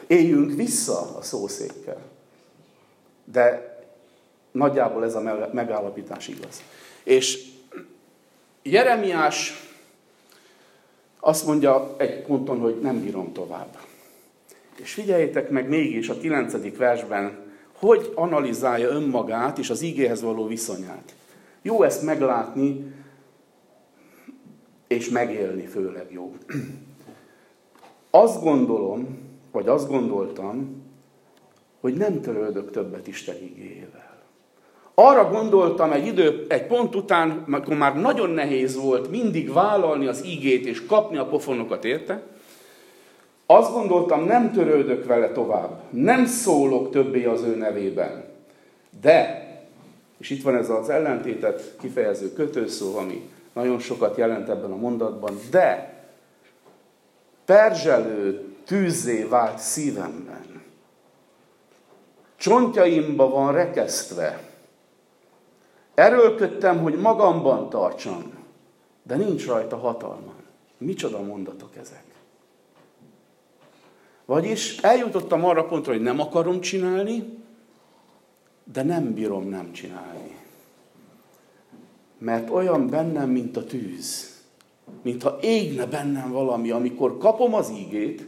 éljünk 0.07 0.53
vissza 0.53 1.17
a 1.17 1.23
szószékkel. 1.23 2.01
De 3.25 3.79
nagyjából 4.53 5.05
ez 5.05 5.15
a 5.15 5.49
megállapítás 5.53 6.29
igaz. 6.29 6.63
És 7.03 7.45
Jeremiás 8.63 9.70
azt 11.21 11.47
mondja 11.47 11.95
egy 11.99 12.23
ponton, 12.23 12.59
hogy 12.59 12.79
nem 12.83 13.01
bírom 13.01 13.33
tovább. 13.33 13.79
És 14.77 14.93
figyeljétek 14.93 15.51
meg 15.51 15.69
mégis 15.69 16.09
a 16.09 16.19
kilencedik 16.19 16.77
versben, 16.77 17.39
hogy 17.73 18.13
analizálja 18.15 18.89
önmagát 18.89 19.59
és 19.59 19.71
az 19.71 19.83
igéhez 19.83 20.23
való 20.23 20.47
viszonyát. 20.47 21.15
Jó 21.63 21.83
ezt 21.83 22.03
meglátni, 22.03 22.95
és 24.87 25.09
megélni 25.09 25.67
főleg 25.67 26.07
jó. 26.13 26.35
Azt 28.11 28.43
gondolom, 28.43 29.19
vagy 29.53 29.69
azt 29.69 29.89
gondoltam, 29.89 30.83
hogy 31.81 31.95
nem 31.95 32.21
törődök 32.21 32.71
többet 32.71 33.07
Isten 33.07 33.37
igéjével. 33.43 34.10
Arra 34.95 35.31
gondoltam 35.31 35.93
egy 35.93 36.07
idő, 36.07 36.47
egy 36.49 36.67
pont 36.67 36.95
után, 36.95 37.45
amikor 37.47 37.77
már 37.77 37.97
nagyon 37.97 38.31
nehéz 38.31 38.77
volt 38.77 39.11
mindig 39.11 39.53
vállalni 39.53 40.07
az 40.07 40.25
igét 40.25 40.67
és 40.67 40.87
kapni 40.87 41.17
a 41.17 41.27
pofonokat 41.27 41.85
érte, 41.85 42.23
azt 43.47 43.73
gondoltam, 43.73 44.25
nem 44.25 44.53
törődök 44.53 45.07
vele 45.07 45.33
tovább, 45.33 45.81
nem 45.91 46.27
szólok 46.27 46.91
többé 46.91 47.25
az 47.25 47.43
ő 47.43 47.57
nevében. 47.57 48.25
De, 49.01 49.49
és 50.19 50.31
itt 50.31 50.43
van 50.43 50.57
ez 50.57 50.71
az 50.71 50.89
ellentétet 50.89 51.75
kifejező 51.81 52.33
kötőszó, 52.33 52.97
ami 52.97 53.31
nagyon 53.53 53.79
sokat 53.79 54.17
jelent 54.17 54.49
ebben 54.49 54.73
a 54.73 54.77
mondatban, 54.77 55.39
de 55.51 55.95
perzselő 57.45 58.45
tűzé 58.67 59.23
vált 59.23 59.59
szívemben. 59.59 60.63
csontjaimba 62.37 63.29
van 63.29 63.53
rekesztve. 63.53 64.50
Erőlködtem, 66.01 66.83
hogy 66.83 66.95
magamban 66.95 67.69
tartsam, 67.69 68.33
de 69.03 69.17
nincs 69.17 69.47
rajta 69.47 69.77
hatalmam. 69.77 70.35
Micsoda 70.79 71.23
mondatok 71.23 71.77
ezek? 71.77 72.05
Vagyis 74.25 74.79
eljutottam 74.79 75.45
arra 75.45 75.65
pontra, 75.65 75.93
hogy 75.93 76.03
nem 76.03 76.21
akarom 76.21 76.61
csinálni, 76.61 77.39
de 78.73 78.83
nem 78.83 79.15
bírom 79.15 79.49
nem 79.49 79.73
csinálni. 79.73 80.37
Mert 82.19 82.51
olyan 82.51 82.87
bennem, 82.87 83.31
mint 83.31 83.57
a 83.57 83.65
tűz. 83.65 84.39
Mintha 85.03 85.39
égne 85.41 85.87
bennem 85.87 86.31
valami, 86.31 86.71
amikor 86.71 87.19
kapom 87.19 87.55
az 87.55 87.71
ígét, 87.71 88.27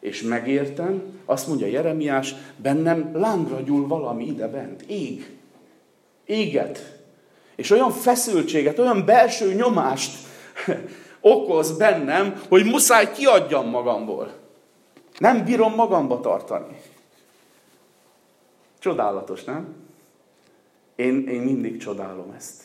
és 0.00 0.22
megértem, 0.22 1.02
azt 1.24 1.48
mondja 1.48 1.66
Jeremiás, 1.66 2.34
bennem 2.56 3.10
lángra 3.14 3.60
gyúl 3.60 3.86
valami 3.86 4.26
ide 4.26 4.48
bent, 4.48 4.82
ég. 4.82 5.40
Éget. 6.24 7.00
És 7.56 7.70
olyan 7.70 7.90
feszültséget, 7.90 8.78
olyan 8.78 9.04
belső 9.04 9.52
nyomást 9.52 10.26
okoz 11.20 11.76
bennem, 11.76 12.42
hogy 12.48 12.64
muszáj 12.64 13.12
kiadjam 13.12 13.68
magamból. 13.68 14.32
Nem 15.18 15.44
bírom 15.44 15.74
magamba 15.74 16.20
tartani. 16.20 16.80
Csodálatos, 18.78 19.44
nem? 19.44 19.74
Én, 20.96 21.28
én 21.28 21.40
mindig 21.40 21.78
csodálom 21.78 22.32
ezt. 22.36 22.62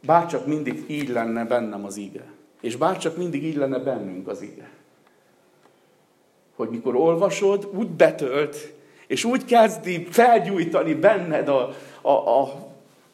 Bárcsak 0.00 0.46
mindig 0.46 0.84
így 0.86 1.08
lenne 1.08 1.44
bennem 1.44 1.84
az 1.84 1.96
ige. 1.96 2.24
És 2.60 2.76
bárcsak 2.76 3.16
mindig 3.16 3.44
így 3.44 3.56
lenne 3.56 3.78
bennünk 3.78 4.28
az 4.28 4.42
ige. 4.42 4.70
Hogy 6.56 6.68
mikor 6.68 6.96
olvasod, 6.96 7.68
úgy 7.74 7.88
betölt, 7.88 8.72
és 9.08 9.24
úgy 9.24 9.44
kezdi 9.44 10.06
felgyújtani 10.10 10.94
benned 10.94 11.48
a, 11.48 11.74
a, 12.00 12.10
a, 12.10 12.40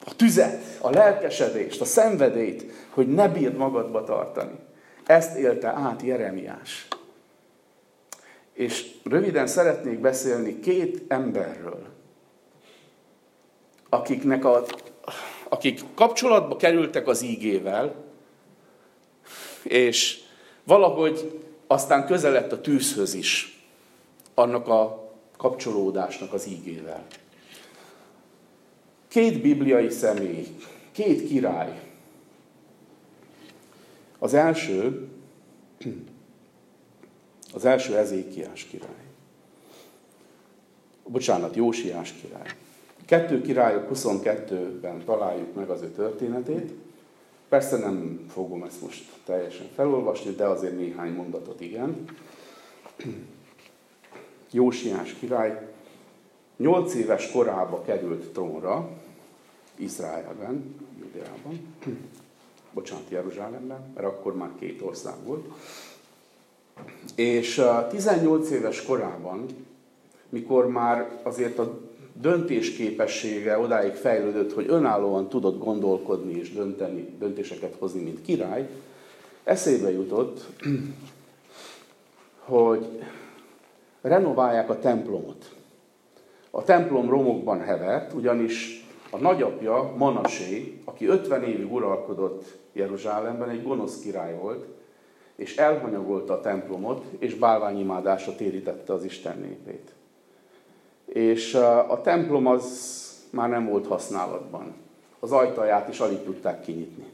a 0.04 0.16
tüzet, 0.16 0.78
a 0.80 0.90
lelkesedést, 0.90 1.80
a 1.80 1.84
szenvedét, 1.84 2.64
hogy 2.90 3.08
ne 3.08 3.28
bírd 3.28 3.56
magadba 3.56 4.04
tartani. 4.04 4.58
Ezt 5.06 5.36
élte 5.36 5.68
át 5.68 6.02
Jeremiás. 6.02 6.88
És 8.52 8.90
röviden 9.04 9.46
szeretnék 9.46 9.98
beszélni 9.98 10.60
két 10.60 11.02
emberről, 11.08 11.86
akiknek 13.88 14.44
a, 14.44 14.64
akik 15.48 15.80
kapcsolatba 15.94 16.56
kerültek 16.56 17.06
az 17.06 17.22
ígével, 17.22 17.94
és 19.62 20.20
valahogy 20.64 21.40
aztán 21.66 22.06
közelett 22.06 22.52
a 22.52 22.60
tűzhöz 22.60 23.14
is, 23.14 23.62
annak 24.34 24.68
a 24.68 25.03
kapcsolódásnak 25.36 26.32
az 26.32 26.46
ígével. 26.46 27.06
Két 29.08 29.40
bibliai 29.40 29.90
személy, 29.90 30.46
két 30.92 31.26
király. 31.26 31.80
Az 34.18 34.34
első 34.34 35.08
az 37.54 37.64
első 37.64 37.96
Ezékiás 37.96 38.64
király. 38.64 39.04
Bocsánat, 41.06 41.56
Jósiás 41.56 42.12
király. 42.12 42.48
Kettő 43.06 43.40
királyok 43.40 43.88
22-ben 43.94 45.04
találjuk 45.04 45.54
meg 45.54 45.70
az 45.70 45.82
ő 45.82 45.90
történetét. 45.90 46.72
Persze 47.48 47.76
nem 47.76 48.26
fogom 48.28 48.62
ezt 48.62 48.80
most 48.80 49.04
teljesen 49.24 49.66
felolvasni, 49.74 50.30
de 50.30 50.44
azért 50.46 50.76
néhány 50.76 51.12
mondatot 51.12 51.60
igen. 51.60 52.04
Jósiás 54.54 55.12
király 55.12 55.68
8 56.56 56.94
éves 56.94 57.30
korába 57.30 57.82
került 57.82 58.32
trónra, 58.32 58.88
Izraelben, 59.76 60.74
Judeában, 61.00 61.74
bocsánat, 62.74 63.04
Jeruzsálemben, 63.08 63.92
mert 63.94 64.06
akkor 64.06 64.36
már 64.36 64.50
két 64.58 64.82
ország 64.82 65.14
volt. 65.24 65.46
És 67.14 67.62
18 67.90 68.50
éves 68.50 68.82
korában, 68.82 69.46
mikor 70.28 70.68
már 70.68 71.20
azért 71.22 71.58
a 71.58 71.80
döntésképessége 72.12 73.58
odáig 73.58 73.92
fejlődött, 73.92 74.52
hogy 74.52 74.66
önállóan 74.68 75.28
tudott 75.28 75.58
gondolkodni 75.58 76.38
és 76.38 76.52
dönteni, 76.52 77.08
döntéseket 77.18 77.74
hozni, 77.78 78.02
mint 78.02 78.22
király, 78.22 78.68
eszébe 79.44 79.90
jutott, 79.90 80.46
hogy 82.44 82.86
renoválják 84.04 84.70
a 84.70 84.78
templomot. 84.78 85.54
A 86.50 86.64
templom 86.64 87.08
romokban 87.08 87.60
hevert, 87.60 88.12
ugyanis 88.12 88.86
a 89.10 89.16
nagyapja, 89.16 89.94
Manasé, 89.96 90.80
aki 90.84 91.06
50 91.06 91.42
évig 91.42 91.72
uralkodott 91.72 92.58
Jeruzsálemben, 92.72 93.48
egy 93.48 93.62
gonosz 93.62 94.00
király 94.00 94.38
volt, 94.38 94.66
és 95.36 95.56
elhanyagolta 95.56 96.32
a 96.32 96.40
templomot, 96.40 97.04
és 97.18 97.34
bálványimádásra 97.34 98.34
térítette 98.34 98.92
az 98.92 99.04
Isten 99.04 99.38
népét. 99.38 99.92
És 101.04 101.54
a 101.88 102.00
templom 102.02 102.46
az 102.46 102.92
már 103.30 103.48
nem 103.48 103.68
volt 103.68 103.86
használatban. 103.86 104.74
Az 105.20 105.32
ajtaját 105.32 105.88
is 105.88 106.00
alig 106.00 106.22
tudták 106.22 106.60
kinyitni. 106.60 107.04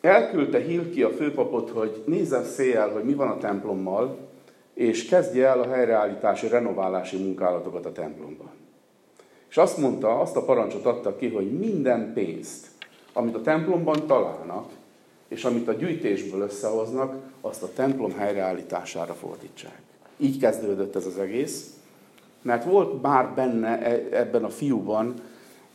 Elküldte 0.00 0.58
Hilki 0.58 1.02
a 1.02 1.10
főpapot, 1.10 1.70
hogy 1.70 2.02
nézzen 2.06 2.44
széjjel, 2.44 2.88
hogy 2.88 3.04
mi 3.04 3.14
van 3.14 3.28
a 3.28 3.38
templommal, 3.38 4.29
és 4.80 5.04
kezdje 5.04 5.46
el 5.46 5.60
a 5.60 5.68
helyreállítási, 5.68 6.48
renoválási 6.48 7.16
munkálatokat 7.16 7.86
a 7.86 7.92
templomban. 7.92 8.50
És 9.48 9.56
azt 9.56 9.76
mondta, 9.76 10.20
azt 10.20 10.36
a 10.36 10.44
parancsot 10.44 10.86
adta 10.86 11.16
ki, 11.16 11.28
hogy 11.28 11.58
minden 11.58 12.12
pénzt, 12.12 12.66
amit 13.12 13.34
a 13.34 13.40
templomban 13.40 14.06
találnak, 14.06 14.70
és 15.28 15.44
amit 15.44 15.68
a 15.68 15.72
gyűjtésből 15.72 16.40
összehoznak, 16.40 17.14
azt 17.40 17.62
a 17.62 17.72
templom 17.74 18.12
helyreállítására 18.12 19.12
fordítsák. 19.12 19.80
Így 20.16 20.38
kezdődött 20.38 20.96
ez 20.96 21.06
az 21.06 21.18
egész, 21.18 21.74
mert 22.42 22.64
volt 22.64 23.00
bár 23.00 23.34
benne 23.34 23.78
e, 23.78 24.18
ebben 24.18 24.44
a 24.44 24.50
fiúban 24.50 25.14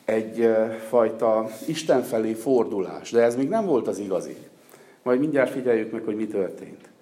egy 0.06 0.42
e, 0.42 0.80
Isten 1.68 2.02
felé 2.02 2.34
fordulás, 2.34 3.12
de 3.12 3.22
ez 3.22 3.36
még 3.36 3.50
nem 3.50 3.66
volt 3.66 3.88
az 3.88 4.00
igazi. 4.00 4.36
Majd 5.04 5.20
mindjárt 5.20 5.52
figyeljük 5.52 5.92
meg, 5.92 6.04
hogy 6.04 6.16
mi 6.16 6.28
történt. 6.28 6.94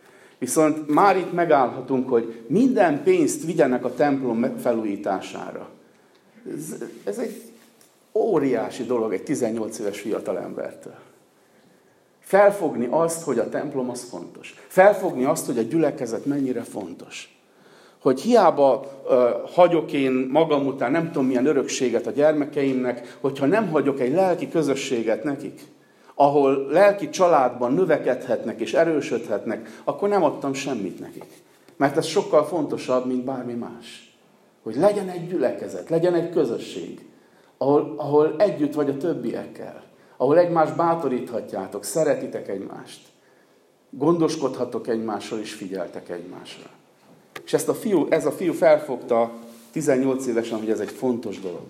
Viszont 0.44 0.88
már 0.88 1.18
itt 1.18 1.34
megállhatunk, 1.34 2.10
hogy 2.10 2.44
minden 2.48 3.04
pénzt 3.04 3.46
vigyenek 3.46 3.86
a 3.86 3.94
templom 3.94 4.58
felújítására. 4.58 5.70
Ez, 6.56 6.76
ez 7.04 7.18
egy 7.18 7.42
óriási 8.14 8.84
dolog 8.84 9.14
egy 9.14 9.24
18 9.24 9.80
éves 9.80 10.00
fiatalembertől. 10.00 10.96
Felfogni 12.20 12.88
azt, 12.90 13.24
hogy 13.24 13.40
a 13.40 13.50
templom 13.50 13.90
az 13.90 14.04
fontos. 14.04 14.56
Felfogni 14.68 15.24
azt, 15.24 15.46
hogy 15.46 15.58
a 15.58 15.62
gyülekezet 15.62 16.26
mennyire 16.26 16.62
fontos. 16.62 17.40
Hogy 18.02 18.22
hiába 18.22 18.86
uh, 19.04 19.20
hagyok 19.50 19.92
én 19.92 20.28
magam 20.32 20.66
után 20.66 20.92
nem 20.92 21.06
tudom 21.06 21.26
milyen 21.26 21.46
örökséget 21.46 22.08
a 22.08 22.12
gyermekeimnek, 22.12 23.18
hogyha 23.22 23.46
nem 23.46 23.70
hagyok 23.70 24.00
egy 24.00 24.14
lelki 24.14 24.50
közösséget 24.50 25.24
nekik, 25.24 25.62
ahol 26.15 26.67
lelki 26.69 27.10
családban 27.10 27.73
növekedhetnek 27.73 28.60
és 28.60 28.73
erősödhetnek, 28.73 29.82
akkor 29.84 30.10
nem 30.10 30.23
adtam 30.23 30.54
semmit 30.54 30.99
nekik. 30.99 31.41
Mert 31.78 31.97
ez 31.97 32.06
sokkal 32.06 32.45
fontosabb, 32.45 33.06
mint 33.06 33.23
bármi 33.23 33.54
más. 33.54 34.17
Hogy 34.63 34.76
legyen 34.76 35.10
egy 35.10 35.28
gyülekezet, 35.28 35.89
legyen 35.89 36.13
egy 36.13 36.30
közösség, 36.30 37.06
ahol, 37.58 37.93
ahol 37.97 38.36
együtt 38.38 38.73
vagy 38.73 38.89
a 38.89 38.97
többiekkel 38.97 39.84
ahol 40.23 40.38
egymást 40.38 40.76
bátoríthatjátok, 40.76 41.84
szeretitek 41.84 42.47
egymást, 42.47 43.02
gondoskodhatok 43.89 44.88
egymásról 44.88 45.39
és 45.39 45.54
figyeltek 45.54 46.10
egymásra. 46.10 46.69
És 47.45 47.54
ezt 47.54 47.69
a 47.69 47.73
fiú, 47.73 48.08
ez 48.10 48.26
a 48.26 48.32
fiú 48.32 48.54
felfogta 48.54 49.32
18 49.71 50.28
évesen, 50.28 50.60
hogy 50.60 50.69
ez 50.69 50.80
egy 50.80 50.89
fontos 50.89 51.39
dolog. 51.39 51.62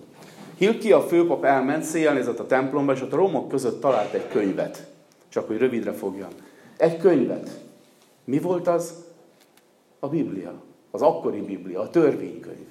Hilki 0.56 0.92
a 0.92 1.00
főpap 1.00 1.44
elment, 1.44 1.82
széjjelnézett 1.82 2.38
a 2.38 2.46
templomba, 2.46 2.92
és 2.92 3.00
ott 3.00 3.12
a 3.12 3.16
romok 3.16 3.48
között 3.48 3.80
talált 3.80 4.12
egy 4.12 4.28
könyvet. 4.28 4.86
Csak 5.28 5.46
hogy 5.46 5.58
rövidre 5.58 5.92
fogjam. 5.92 6.30
Egy 6.76 6.96
könyvet. 6.96 7.60
Mi 8.24 8.38
volt 8.38 8.68
az? 8.68 8.94
A 9.98 10.08
Biblia. 10.08 10.52
Az 10.90 11.02
akkori 11.02 11.40
Biblia, 11.40 11.80
a 11.80 11.90
törvénykönyv. 11.90 12.66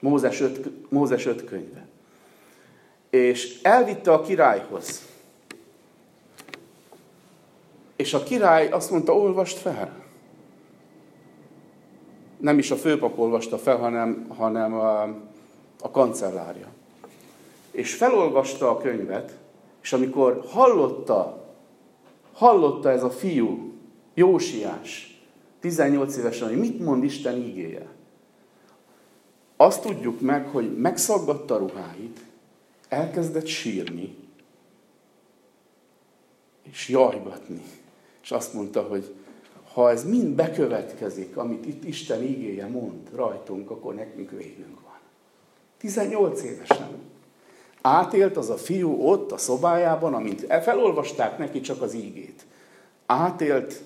Mózes 0.00 0.40
öt, 0.40 0.90
Mózes 0.90 1.26
öt 1.26 1.44
könyve 1.44 1.86
és 3.14 3.58
elvitte 3.62 4.12
a 4.12 4.20
királyhoz. 4.20 5.02
És 7.96 8.14
a 8.14 8.22
király 8.22 8.68
azt 8.68 8.90
mondta, 8.90 9.16
olvast 9.16 9.58
fel. 9.58 10.02
Nem 12.36 12.58
is 12.58 12.70
a 12.70 12.76
főpap 12.76 13.18
olvasta 13.18 13.58
fel, 13.58 13.76
hanem, 13.76 14.26
hanem 14.28 14.74
a, 14.74 15.02
a 15.80 15.90
kancellárja. 15.90 16.66
És 17.74 17.94
felolvasta 17.94 18.70
a 18.70 18.76
könyvet, 18.76 19.38
és 19.82 19.92
amikor 19.92 20.44
hallotta, 20.48 21.44
hallotta 22.32 22.90
ez 22.90 23.02
a 23.02 23.10
fiú, 23.10 23.72
Jósiás, 24.14 25.20
18 25.60 26.16
évesen, 26.16 26.48
hogy 26.48 26.58
mit 26.58 26.80
mond 26.80 27.04
Isten 27.04 27.36
ígéje, 27.36 27.86
azt 29.56 29.82
tudjuk 29.82 30.20
meg, 30.20 30.46
hogy 30.46 30.76
megszaggatta 30.76 31.56
ruháit, 31.56 32.20
elkezdett 32.88 33.46
sírni, 33.46 34.16
és 36.62 36.88
jajgatni. 36.88 37.62
És 38.22 38.30
azt 38.30 38.54
mondta, 38.54 38.82
hogy 38.82 39.14
ha 39.72 39.90
ez 39.90 40.08
mind 40.08 40.34
bekövetkezik, 40.34 41.36
amit 41.36 41.66
itt 41.66 41.84
Isten 41.84 42.22
ígéje 42.22 42.66
mond 42.66 43.10
rajtunk, 43.14 43.70
akkor 43.70 43.94
nekünk 43.94 44.30
végünk 44.30 44.80
van. 44.80 44.98
18 45.78 46.42
évesen. 46.42 47.13
Átélt 47.86 48.36
az 48.36 48.50
a 48.50 48.56
fiú 48.56 49.00
ott 49.00 49.32
a 49.32 49.38
szobájában, 49.38 50.14
amint 50.14 50.46
felolvasták 50.62 51.38
neki 51.38 51.60
csak 51.60 51.82
az 51.82 51.94
ígét. 51.94 52.44
Átélt 53.06 53.82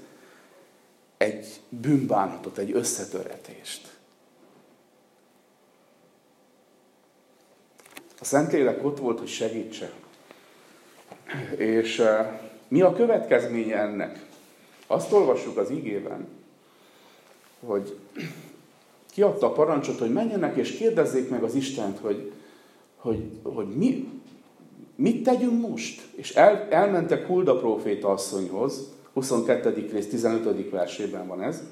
egy 1.17 1.61
bűnbánatot, 1.69 2.59
egy 2.59 2.73
összetöretést. 2.73 3.89
A 8.21 8.25
Szentlélek 8.25 8.85
ott 8.85 8.99
volt, 8.99 9.19
hogy 9.19 9.29
segítse. 9.29 9.93
És 11.57 11.99
eh, 11.99 12.41
mi 12.69 12.81
a 12.81 12.93
következménye 12.93 13.77
ennek? 13.77 14.27
Azt 14.87 15.13
olvassuk 15.13 15.57
az 15.57 15.71
igében, 15.71 16.29
hogy 17.67 17.99
kiadta 19.11 19.47
a 19.47 19.53
parancsot, 19.53 19.99
hogy 19.99 20.13
menjenek 20.13 20.57
és 20.57 20.77
kérdezzék 20.77 21.29
meg 21.29 21.43
az 21.43 21.55
Istent, 21.55 21.99
hogy, 21.99 22.33
hogy, 23.09 23.31
hogy 23.42 23.66
mi, 23.66 24.09
mit 24.94 25.23
tegyünk 25.23 25.68
most? 25.68 26.09
És 26.14 26.35
el, 26.35 26.66
elmentek 26.71 27.27
Hulda 27.27 27.59
próféta 27.59 28.09
asszonyhoz, 28.09 28.92
22. 29.12 29.88
rész 29.92 30.09
15. 30.09 30.71
versében 30.71 31.27
van 31.27 31.42
ez, 31.42 31.62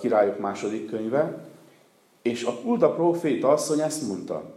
királyok 0.00 0.38
második 0.38 0.90
könyve, 0.90 1.48
és 2.22 2.44
a 2.44 2.50
Hulda 2.50 2.94
próféta 2.94 3.48
asszony 3.48 3.80
ezt 3.80 4.08
mondta, 4.08 4.54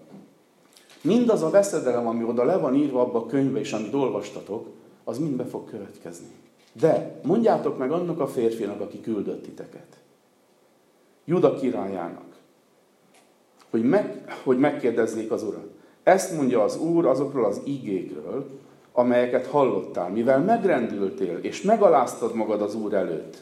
mindaz 1.01 1.41
a 1.41 1.49
veszedelem, 1.49 2.07
ami 2.07 2.23
oda 2.23 2.43
le 2.43 2.57
van 2.57 2.75
írva 2.75 3.01
abba 3.01 3.19
a 3.19 3.25
könyvbe, 3.25 3.59
és 3.59 3.73
amit 3.73 3.93
olvastatok, 3.93 4.67
az 5.03 5.17
mind 5.17 5.35
be 5.35 5.45
fog 5.45 5.69
következni. 5.69 6.27
De 6.73 7.19
mondjátok 7.23 7.77
meg 7.77 7.91
annak 7.91 8.19
a 8.19 8.27
férfinak, 8.27 8.81
aki 8.81 9.01
küldött 9.01 9.43
titeket. 9.43 9.97
Juda 11.25 11.55
királyának. 11.55 12.28
Hogy, 13.69 13.83
meg, 13.83 14.35
hogy 14.43 14.59
megkérdezzék 14.59 15.31
az 15.31 15.43
urat. 15.43 15.67
Ezt 16.03 16.35
mondja 16.35 16.63
az 16.63 16.77
Úr 16.77 17.05
azokról 17.05 17.45
az 17.45 17.61
igékről, 17.63 18.45
amelyeket 18.91 19.47
hallottál, 19.47 20.09
mivel 20.09 20.39
megrendültél, 20.39 21.39
és 21.41 21.61
megaláztad 21.61 22.35
magad 22.35 22.61
az 22.61 22.75
Úr 22.75 22.93
előtt. 22.93 23.37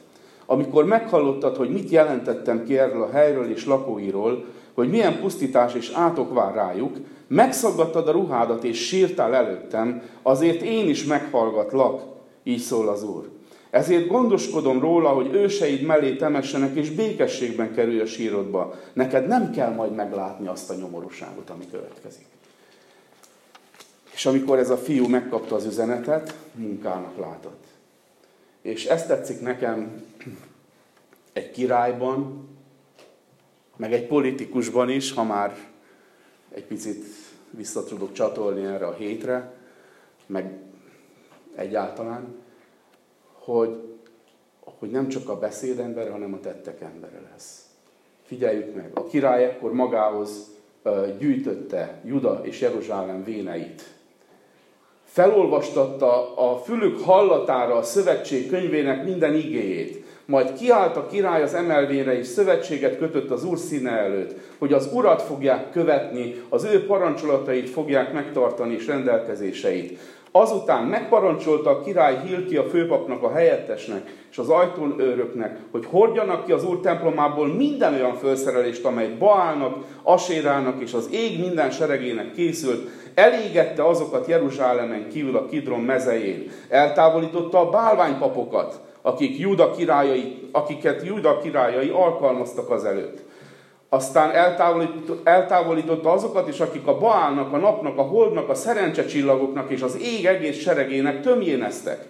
Amikor 0.46 0.86
meghallottad, 0.86 1.56
hogy 1.56 1.70
mit 1.70 1.90
jelentettem 1.90 2.64
ki 2.64 2.78
erről 2.78 3.02
a 3.02 3.12
helyről 3.12 3.50
és 3.50 3.66
lakóiról, 3.66 4.46
hogy 4.74 4.90
milyen 4.90 5.20
pusztítás 5.20 5.74
és 5.74 5.92
átok 5.94 6.34
vár 6.34 6.54
rájuk, 6.54 6.98
megszaggattad 7.28 8.08
a 8.08 8.12
ruhádat 8.12 8.64
és 8.64 8.88
sírtál 8.88 9.36
előttem, 9.36 10.02
azért 10.22 10.62
én 10.62 10.90
is 10.90 11.06
meghallgatlak, 11.06 12.02
így 12.44 12.60
szól 12.60 12.88
az 12.88 13.04
Úr. 13.04 13.37
Ezért 13.70 14.08
gondoskodom 14.08 14.80
róla, 14.80 15.10
hogy 15.10 15.34
őseid 15.34 15.82
mellé 15.82 16.16
temessenek, 16.16 16.76
és 16.76 16.90
békességben 16.90 17.74
kerülj 17.74 18.00
a 18.00 18.06
sírodba. 18.06 18.74
Neked 18.94 19.28
nem 19.28 19.52
kell 19.52 19.74
majd 19.74 19.96
meglátni 19.96 20.48
azt 20.48 20.70
a 20.70 20.76
nyomorúságot, 20.76 21.50
ami 21.50 21.66
következik. 21.72 22.26
És 24.14 24.26
amikor 24.26 24.58
ez 24.58 24.70
a 24.70 24.78
fiú 24.78 25.08
megkapta 25.08 25.56
az 25.56 25.66
üzenetet, 25.66 26.36
munkának 26.54 27.18
látott. 27.18 27.64
És 28.62 28.86
ezt 28.86 29.08
tetszik 29.08 29.42
nekem 29.42 30.04
egy 31.34 31.52
királyban, 31.52 32.48
meg 33.76 33.94
egy 33.94 34.08
politikusban 34.08 34.90
is, 34.90 35.12
ha 35.12 35.24
már 35.24 35.56
egy 36.54 36.64
picit 36.64 37.06
vissza 37.50 37.84
tudok 37.84 38.14
csatolni 38.14 38.66
erre 38.66 38.86
a 38.86 38.94
hétre, 38.94 39.54
meg 40.26 40.60
egyáltalán, 41.56 42.36
hogy, 43.48 43.76
hogy 44.80 44.90
nem 44.90 45.08
csak 45.08 45.30
a 45.30 45.40
beszéd 45.40 45.80
embere, 45.80 46.10
hanem 46.10 46.34
a 46.34 46.40
tettek 46.40 46.82
embere 46.82 47.22
lesz. 47.32 47.66
Figyeljük 48.24 48.76
meg, 48.76 48.92
a 48.94 49.04
király 49.06 49.44
ekkor 49.44 49.74
magához 49.74 50.50
gyűjtötte 51.20 52.02
Juda 52.06 52.40
és 52.44 52.62
Jeruzsálem 52.62 53.24
véneit. 53.24 53.82
Felolvastatta 55.04 56.36
a 56.36 56.58
fülük 56.58 57.00
hallatára 57.00 57.76
a 57.76 57.84
szövetség 57.84 58.50
könyvének 58.50 59.04
minden 59.04 59.36
igéjét. 59.36 60.06
Majd 60.26 60.54
kiállt 60.54 60.96
a 60.96 61.08
király 61.08 61.44
az 61.44 61.54
emelvényre, 61.54 62.18
és 62.18 62.28
szövetséget 62.28 62.98
kötött 62.98 63.30
az 63.30 63.44
úr 63.44 63.58
színe 63.58 63.92
előtt, 63.92 64.36
hogy 64.58 64.74
az 64.74 64.90
urat 64.94 65.22
fogják 65.22 65.72
követni, 65.72 66.42
az 66.50 66.64
ő 66.64 66.86
parancsolatait 66.86 67.70
fogják 67.70 68.14
megtartani 68.14 68.74
és 68.74 68.88
rendelkezéseit. 68.88 70.00
Azután 70.32 70.84
megparancsolta 70.84 71.70
a 71.70 71.80
király 71.80 72.18
Hilki 72.26 72.58
a 72.58 72.64
főpapnak, 72.64 73.24
a 73.24 73.32
helyettesnek 73.32 74.26
és 74.32 74.38
az 74.38 74.50
ajtón 74.50 75.00
őröknek, 75.00 75.60
hogy 75.72 75.86
hordjanak 75.86 76.46
ki 76.46 76.52
az 76.52 76.64
úr 76.66 76.80
templomából 76.80 77.48
minden 77.48 77.94
olyan 77.94 78.14
felszerelést, 78.14 78.86
amely 78.86 79.16
Baálnak, 79.20 79.76
Asérának 80.04 80.82
és 80.82 80.94
az 80.94 81.10
ég 81.12 81.40
minden 81.40 81.72
seregének 81.72 82.32
készült, 82.32 82.90
elégette 83.14 83.88
azokat 83.88 84.28
Jeruzsálemen 84.28 85.10
kívül 85.10 85.38
a 85.38 85.46
Kidron 85.46 85.80
mezején, 85.80 86.52
eltávolította 86.70 87.60
a 87.60 87.70
bálványpapokat, 87.70 88.82
akik 89.02 89.40
Júda 89.40 89.72
királyai, 89.72 90.50
akiket 90.52 91.06
Júda 91.06 91.38
királyai 91.38 91.90
alkalmaztak 91.90 92.70
az 92.70 92.84
előtt. 92.84 93.27
Aztán 93.90 94.32
eltávolította, 95.24 96.12
azokat 96.12 96.48
is, 96.48 96.60
akik 96.60 96.88
a 96.88 96.98
Baálnak, 96.98 97.54
a 97.54 97.58
napnak, 97.58 97.98
a 97.98 98.02
holdnak, 98.02 98.50
a 98.50 98.56
szerencsecsillagoknak 98.56 99.72
és 99.72 99.82
az 99.82 99.98
ég 100.02 100.26
egész 100.26 100.58
seregének 100.58 101.22
tömjéneztek. 101.22 102.06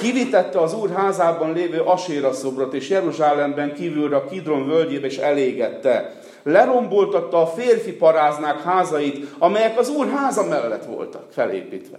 Kivitette 0.00 0.60
az 0.60 0.74
úr 0.74 0.90
házában 0.90 1.52
lévő 1.52 1.80
Aséra 1.80 2.32
szobrot, 2.32 2.74
és 2.74 2.88
Jeruzsálemben 2.88 3.74
kívülre 3.74 4.16
a 4.16 4.24
Kidron 4.24 4.66
völgyébe, 4.66 5.06
és 5.06 5.16
elégette. 5.16 6.20
Leromboltatta 6.42 7.42
a 7.42 7.46
férfi 7.46 7.92
paráznák 7.92 8.62
házait, 8.62 9.26
amelyek 9.38 9.78
az 9.78 9.88
úr 9.88 10.08
háza 10.08 10.44
mellett 10.44 10.84
voltak 10.84 11.32
felépítve. 11.32 11.98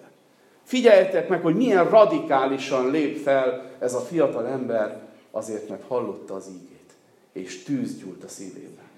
Figyeljetek 0.64 1.30
meg, 1.30 1.42
hogy 1.42 1.56
milyen 1.56 1.90
radikálisan 1.90 2.92
lép 2.92 3.18
fel 3.18 3.62
ez 3.80 3.94
a 3.94 4.00
fiatal 4.00 4.48
ember, 4.48 5.02
azért, 5.32 5.70
mert 5.70 5.84
hallotta 5.88 6.34
az 6.34 6.48
ígét, 6.48 6.94
és 7.34 7.64
tűz 7.64 7.98
gyúlt 7.98 8.24
a 8.24 8.28
szívében. 8.28 8.89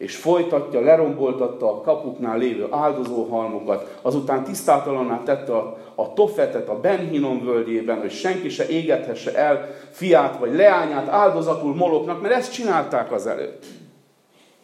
És 0.00 0.16
folytatja, 0.16 0.80
leromboltatta 0.80 1.70
a 1.70 1.80
kapuknál 1.80 2.38
lévő 2.38 2.66
áldozóhalmokat, 2.70 3.98
azután 4.02 4.44
tisztátalanná 4.44 5.22
tette 5.22 5.52
a, 5.52 5.76
a 5.94 6.12
Tofetet 6.12 6.68
a 6.68 6.80
Benhinom 6.80 7.44
völgyében, 7.44 8.00
hogy 8.00 8.10
senki 8.10 8.48
se 8.48 8.68
égethesse 8.68 9.34
el 9.34 9.74
fiát 9.90 10.38
vagy 10.38 10.54
leányát 10.54 11.08
áldozatul 11.08 11.74
moloknak, 11.74 12.22
mert 12.22 12.34
ezt 12.34 12.52
csinálták 12.52 13.12
az 13.12 13.26
előtt. 13.26 13.64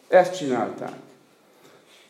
Ezt 0.07 0.37
csinálták. 0.37 0.93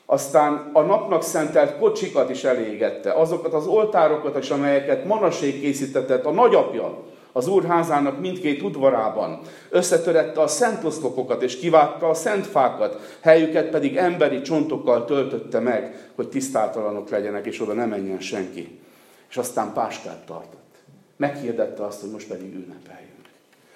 Aztán 0.05 0.69
a 0.73 0.81
napnak 0.81 1.23
szentelt 1.23 1.77
kocsikat 1.77 2.29
is 2.29 2.43
elégette, 2.43 3.13
azokat 3.13 3.53
az 3.53 3.67
oltárokat 3.67 4.37
is, 4.37 4.49
amelyeket 4.49 5.05
Manasé 5.05 5.59
készítetett, 5.59 6.25
a 6.25 6.31
nagyapja 6.31 6.97
az 7.31 7.47
úrházának 7.47 8.19
mindkét 8.19 8.61
udvarában. 8.61 9.39
Összetörette 9.69 10.41
a 10.41 10.47
szent 10.47 10.83
oszlopokat 10.83 11.41
és 11.41 11.59
kivágta 11.59 12.09
a 12.09 12.13
szent 12.13 12.47
fákat, 12.47 13.17
helyüket 13.21 13.69
pedig 13.69 13.97
emberi 13.97 14.41
csontokkal 14.41 15.05
töltötte 15.05 15.59
meg, 15.59 16.11
hogy 16.15 16.29
tisztátalanok 16.29 17.09
legyenek, 17.09 17.45
és 17.45 17.61
oda 17.61 17.73
ne 17.73 17.85
menjen 17.85 18.19
senki. 18.19 18.79
És 19.29 19.37
aztán 19.37 19.73
páskát 19.73 20.25
tartott. 20.25 20.75
Meghirdette 21.17 21.83
azt, 21.85 22.01
hogy 22.01 22.11
most 22.11 22.27
pedig 22.27 22.53
ünnepeljünk. 22.53 23.29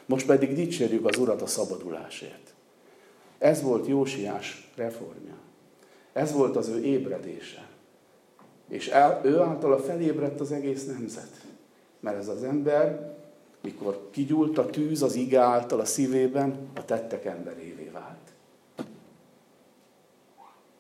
Most 0.06 0.26
pedig 0.26 0.54
dicsérjük 0.54 1.06
az 1.06 1.18
Urat 1.18 1.42
a 1.42 1.48
szabadulásért. 1.48 2.54
Ez 3.38 3.62
volt 3.62 3.88
Jósiás 3.88 4.72
reformja. 4.76 5.34
Ez 6.14 6.34
volt 6.34 6.56
az 6.56 6.68
ő 6.68 6.84
ébredése. 6.84 7.68
És 8.70 8.88
el, 8.88 9.22
ő 9.24 9.40
általa 9.40 9.78
felébredt 9.78 10.40
az 10.40 10.52
egész 10.52 10.86
nemzet. 10.86 11.32
Mert 12.00 12.18
ez 12.18 12.28
az 12.28 12.44
ember, 12.44 13.16
mikor 13.62 14.08
kigyúlt 14.12 14.58
a 14.58 14.66
tűz 14.66 15.02
az 15.02 15.16
ige 15.16 15.40
által 15.40 15.80
a 15.80 15.86
szívében, 15.86 16.68
a 16.76 16.86
tettek 16.86 17.26
emberévé 17.26 17.90
vált. 17.94 18.34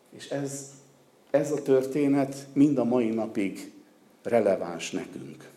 És 0.09 0.29
ez, 0.29 0.71
ez 1.29 1.51
a 1.51 1.61
történet 1.61 2.47
mind 2.53 2.77
a 2.77 2.83
mai 2.83 3.09
napig 3.09 3.71
releváns 4.23 4.91
nekünk. 4.91 5.49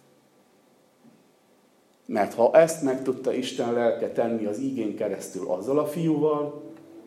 Mert 2.06 2.34
ha 2.34 2.50
ezt 2.52 2.82
meg 2.82 3.02
tudta 3.02 3.32
Isten 3.32 3.72
lelke 3.72 4.12
tenni 4.12 4.44
az 4.44 4.58
igén 4.58 4.96
keresztül 4.96 5.48
azzal 5.48 5.78
a 5.78 5.86
fiúval, 5.86 6.62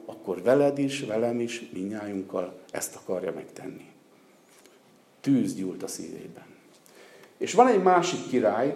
akkor 0.06 0.42
veled 0.42 0.78
is, 0.78 1.02
velem 1.02 1.40
is, 1.40 1.70
minnyájunkkal 1.74 2.60
ezt 2.72 2.96
akarja 2.96 3.34
megtenni. 3.34 3.86
Tűz 5.22 5.56
gyúlt 5.56 5.84
a 5.84 5.88
szívében. 5.88 6.46
És 7.38 7.54
van 7.54 7.68
egy 7.68 7.84
másik 7.84 8.28
király, 8.28 8.76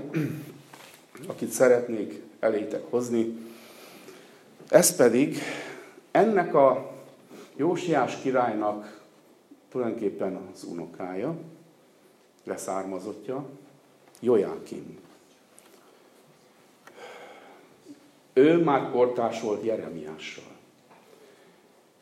akit 1.28 1.50
szeretnék 1.50 2.22
elétek 2.40 2.84
hozni, 2.90 3.38
ez 4.70 4.96
pedig 4.96 5.38
ennek 6.12 6.54
a 6.54 6.92
Jósiás 7.56 8.18
királynak 8.22 9.02
tulajdonképpen 9.70 10.36
az 10.54 10.64
unokája, 10.64 11.36
leszármazottja, 12.44 13.46
Jojákim. 14.20 15.00
Ő 18.34 18.64
már 18.64 18.92
kortás 18.92 19.42
volt 19.42 19.64
Jeremiással. 19.64 20.44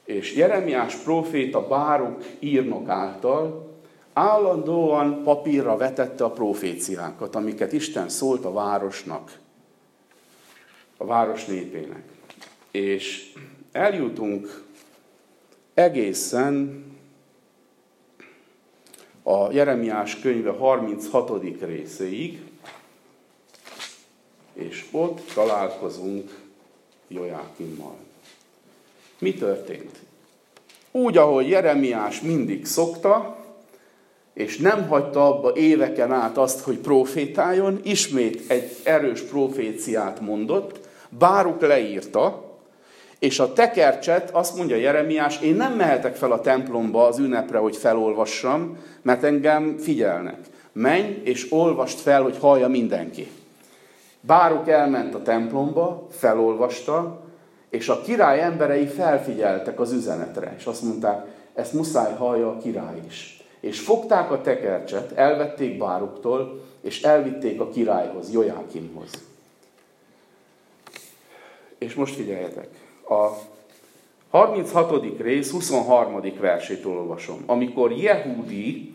És 0.03 0.35
Jeremiás 0.35 0.95
próféta 0.95 1.67
Báruk 1.67 2.23
írnok 2.39 2.89
által 2.89 3.68
állandóan 4.13 5.23
papírra 5.23 5.77
vetette 5.77 6.23
a 6.23 6.31
proféciákat, 6.31 7.35
amiket 7.35 7.73
Isten 7.73 8.09
szólt 8.09 8.45
a 8.45 8.51
városnak, 8.53 9.39
a 10.97 11.05
város 11.05 11.45
népének. 11.45 12.03
És 12.71 13.33
eljutunk 13.71 14.63
egészen 15.73 16.83
a 19.23 19.51
Jeremiás 19.51 20.19
könyve 20.19 20.51
36. 20.51 21.31
részéig, 21.61 22.41
és 24.53 24.85
ott 24.91 25.21
találkozunk 25.33 26.47
Jojákimmal. 27.07 27.95
Mi 29.19 29.33
történt? 29.33 29.99
Úgy, 30.91 31.17
ahogy 31.17 31.49
Jeremiás 31.49 32.21
mindig 32.21 32.65
szokta, 32.65 33.38
és 34.39 34.57
nem 34.57 34.87
hagyta 34.87 35.27
abba 35.27 35.55
éveken 35.55 36.11
át 36.11 36.37
azt, 36.37 36.59
hogy 36.59 36.77
profétáljon, 36.77 37.79
ismét 37.83 38.51
egy 38.51 38.71
erős 38.83 39.21
proféciát 39.21 40.19
mondott, 40.19 40.79
Báruk 41.09 41.61
leírta, 41.61 42.43
és 43.19 43.39
a 43.39 43.53
tekercset 43.53 44.29
azt 44.31 44.55
mondja 44.55 44.75
Jeremiás, 44.75 45.41
én 45.41 45.55
nem 45.55 45.73
mehetek 45.73 46.15
fel 46.15 46.31
a 46.31 46.41
templomba 46.41 47.07
az 47.07 47.19
ünnepre, 47.19 47.57
hogy 47.57 47.77
felolvassam, 47.77 48.77
mert 49.01 49.23
engem 49.23 49.77
figyelnek. 49.77 50.37
Menj 50.71 51.21
és 51.23 51.51
olvast 51.51 51.99
fel, 51.99 52.21
hogy 52.21 52.37
hallja 52.37 52.67
mindenki. 52.67 53.31
Báruk 54.21 54.69
elment 54.69 55.15
a 55.15 55.21
templomba, 55.21 56.07
felolvasta, 56.11 57.23
és 57.69 57.89
a 57.89 58.01
király 58.01 58.41
emberei 58.41 58.85
felfigyeltek 58.85 59.79
az 59.79 59.91
üzenetre, 59.91 60.55
és 60.57 60.65
azt 60.65 60.81
mondták, 60.81 61.25
ezt 61.53 61.73
muszáj 61.73 62.13
hallja 62.13 62.49
a 62.49 62.57
király 62.57 62.99
is. 63.07 63.38
És 63.59 63.79
fogták 63.79 64.31
a 64.31 64.41
tekercset, 64.41 65.11
elvették 65.11 65.77
Báruktól, 65.77 66.61
és 66.81 67.01
elvitték 67.01 67.59
a 67.59 67.69
királyhoz, 67.69 68.31
Jojákimhoz. 68.31 69.09
És 71.77 71.93
most 71.93 72.15
figyeljetek, 72.15 72.67
a 73.09 73.29
36. 74.29 75.21
rész 75.21 75.51
23. 75.51 76.21
versét 76.39 76.85
olvasom. 76.85 77.43
Amikor 77.45 77.91
Jehudi 77.91 78.93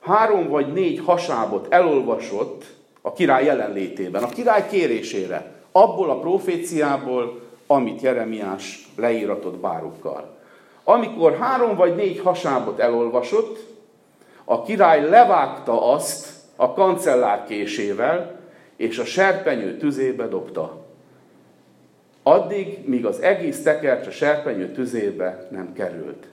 három 0.00 0.48
vagy 0.48 0.72
négy 0.72 1.00
hasábot 1.04 1.72
elolvasott 1.72 2.64
a 3.02 3.12
király 3.12 3.44
jelenlétében, 3.44 4.22
a 4.22 4.28
király 4.28 4.68
kérésére, 4.68 5.52
abból 5.72 6.10
a 6.10 6.18
proféciából, 6.18 7.40
amit 7.66 8.00
Jeremiás 8.00 8.88
leíratott 8.96 9.56
Bárukkal. 9.56 10.36
Amikor 10.84 11.36
három 11.36 11.76
vagy 11.76 11.94
négy 11.94 12.18
hasábot 12.18 12.78
elolvasott, 12.78 13.73
a 14.44 14.62
király 14.62 15.08
levágta 15.08 15.92
azt 15.92 16.28
a 16.56 16.72
kancellár 16.72 17.44
késével, 17.44 18.38
és 18.76 18.98
a 18.98 19.04
serpenyő 19.04 19.76
tüzébe 19.76 20.26
dobta. 20.26 20.84
Addig, 22.22 22.78
míg 22.88 23.06
az 23.06 23.20
egész 23.20 23.62
tekercs 23.62 24.06
a 24.06 24.10
serpenyő 24.10 24.72
tüzébe 24.72 25.46
nem 25.50 25.72
került. 25.72 26.26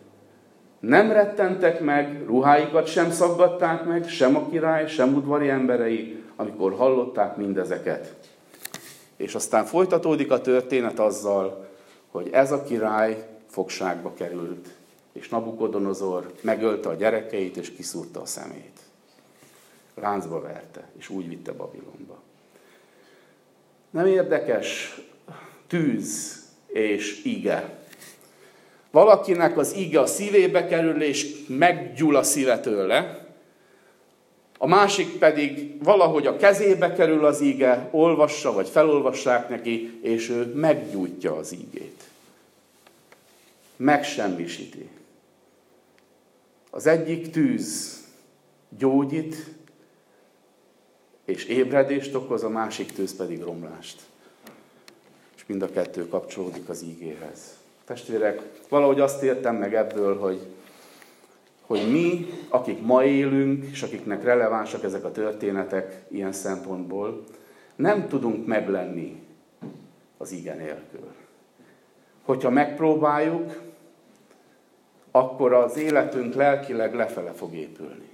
Nem 0.79 1.11
rettentek 1.11 1.79
meg, 1.79 2.23
ruháikat 2.25 2.87
sem 2.87 3.11
szaggatták 3.11 3.85
meg, 3.85 4.07
sem 4.07 4.35
a 4.35 4.49
király, 4.49 4.87
sem 4.87 5.13
udvari 5.13 5.49
emberei, 5.49 6.23
amikor 6.35 6.73
hallották 6.73 7.35
mindezeket. 7.35 8.15
És 9.17 9.35
aztán 9.35 9.65
folytatódik 9.65 10.31
a 10.31 10.41
történet 10.41 10.99
azzal, 10.99 11.67
hogy 12.11 12.29
ez 12.31 12.51
a 12.51 12.63
király 12.63 13.25
fogságba 13.47 14.13
került, 14.13 14.67
és 15.13 15.29
Nabukodonozor 15.29 16.33
megölte 16.41 16.89
a 16.89 16.93
gyerekeit, 16.93 17.57
és 17.57 17.71
kiszúrta 17.71 18.21
a 18.21 18.25
szemét. 18.25 18.79
Láncba 19.95 20.41
verte, 20.41 20.89
és 20.97 21.09
úgy 21.09 21.27
vitte 21.27 21.51
Babilonba. 21.51 22.21
Nem 23.89 24.05
érdekes 24.05 24.99
tűz 25.67 26.39
és 26.67 27.23
ige. 27.23 27.79
Valakinek 28.91 29.57
az 29.57 29.73
ige 29.73 29.99
a 29.99 30.05
szívébe 30.05 30.67
kerül, 30.67 31.01
és 31.01 31.45
meggyúl 31.47 32.15
a 32.15 32.23
szíve 32.23 32.59
tőle, 32.59 33.21
a 34.63 34.67
másik 34.67 35.17
pedig 35.17 35.75
valahogy 35.83 36.27
a 36.27 36.35
kezébe 36.35 36.93
kerül 36.93 37.25
az 37.25 37.41
ige, 37.41 37.87
olvassa, 37.91 38.53
vagy 38.53 38.69
felolvassák 38.69 39.49
neki, 39.49 39.99
és 40.01 40.29
ő 40.29 40.53
meggyújtja 40.55 41.35
az 41.35 41.53
ígét. 41.53 42.03
Megsemmisíti. 43.75 44.89
Az 46.73 46.87
egyik 46.87 47.31
tűz 47.31 47.99
gyógyít, 48.77 49.35
és 51.25 51.45
ébredést 51.45 52.15
okoz, 52.15 52.43
a 52.43 52.49
másik 52.49 52.91
tűz 52.91 53.15
pedig 53.15 53.41
romlást 53.41 54.01
és 55.41 55.47
mind 55.47 55.61
a 55.61 55.69
kettő 55.69 56.07
kapcsolódik 56.07 56.69
az 56.69 56.83
ígéhez. 56.83 57.57
Testvérek, 57.85 58.41
valahogy 58.69 58.99
azt 58.99 59.23
értem 59.23 59.55
meg 59.55 59.75
ebből, 59.75 60.17
hogy, 60.19 60.39
hogy 61.61 61.91
mi, 61.91 62.27
akik 62.49 62.81
ma 62.81 63.03
élünk, 63.03 63.65
és 63.65 63.81
akiknek 63.81 64.23
relevánsak 64.23 64.83
ezek 64.83 65.03
a 65.03 65.11
történetek 65.11 66.05
ilyen 66.07 66.31
szempontból, 66.31 67.23
nem 67.75 68.07
tudunk 68.07 68.45
meglenni 68.45 69.23
az 70.17 70.31
igen 70.31 70.57
nélkül. 70.57 71.13
Hogyha 72.21 72.49
megpróbáljuk, 72.49 73.61
akkor 75.11 75.53
az 75.53 75.77
életünk 75.77 76.33
lelkileg 76.33 76.95
lefele 76.95 77.31
fog 77.31 77.53
épülni. 77.53 78.09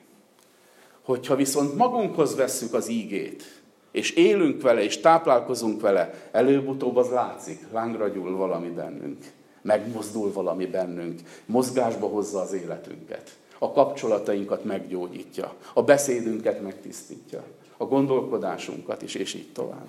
Hogyha 1.01 1.35
viszont 1.35 1.75
magunkhoz 1.75 2.35
vesszük 2.35 2.73
az 2.73 2.89
ígét, 2.89 3.43
és 3.91 4.11
élünk 4.11 4.61
vele, 4.61 4.83
és 4.83 4.99
táplálkozunk 4.99 5.81
vele, 5.81 6.13
előbb-utóbb 6.31 6.95
az 6.95 7.09
látszik, 7.09 7.59
lángra 7.71 8.07
gyúl 8.07 8.35
valami 8.35 8.69
bennünk, 8.69 9.17
megmozdul 9.61 10.33
valami 10.33 10.65
bennünk, 10.65 11.19
mozgásba 11.45 12.07
hozza 12.07 12.39
az 12.39 12.53
életünket, 12.53 13.37
a 13.59 13.71
kapcsolatainkat 13.71 14.63
meggyógyítja, 14.63 15.53
a 15.73 15.83
beszédünket 15.83 16.61
megtisztítja, 16.61 17.43
a 17.77 17.85
gondolkodásunkat 17.85 19.01
is, 19.01 19.15
és 19.15 19.33
így 19.33 19.51
tovább. 19.53 19.87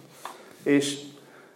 És 0.62 1.00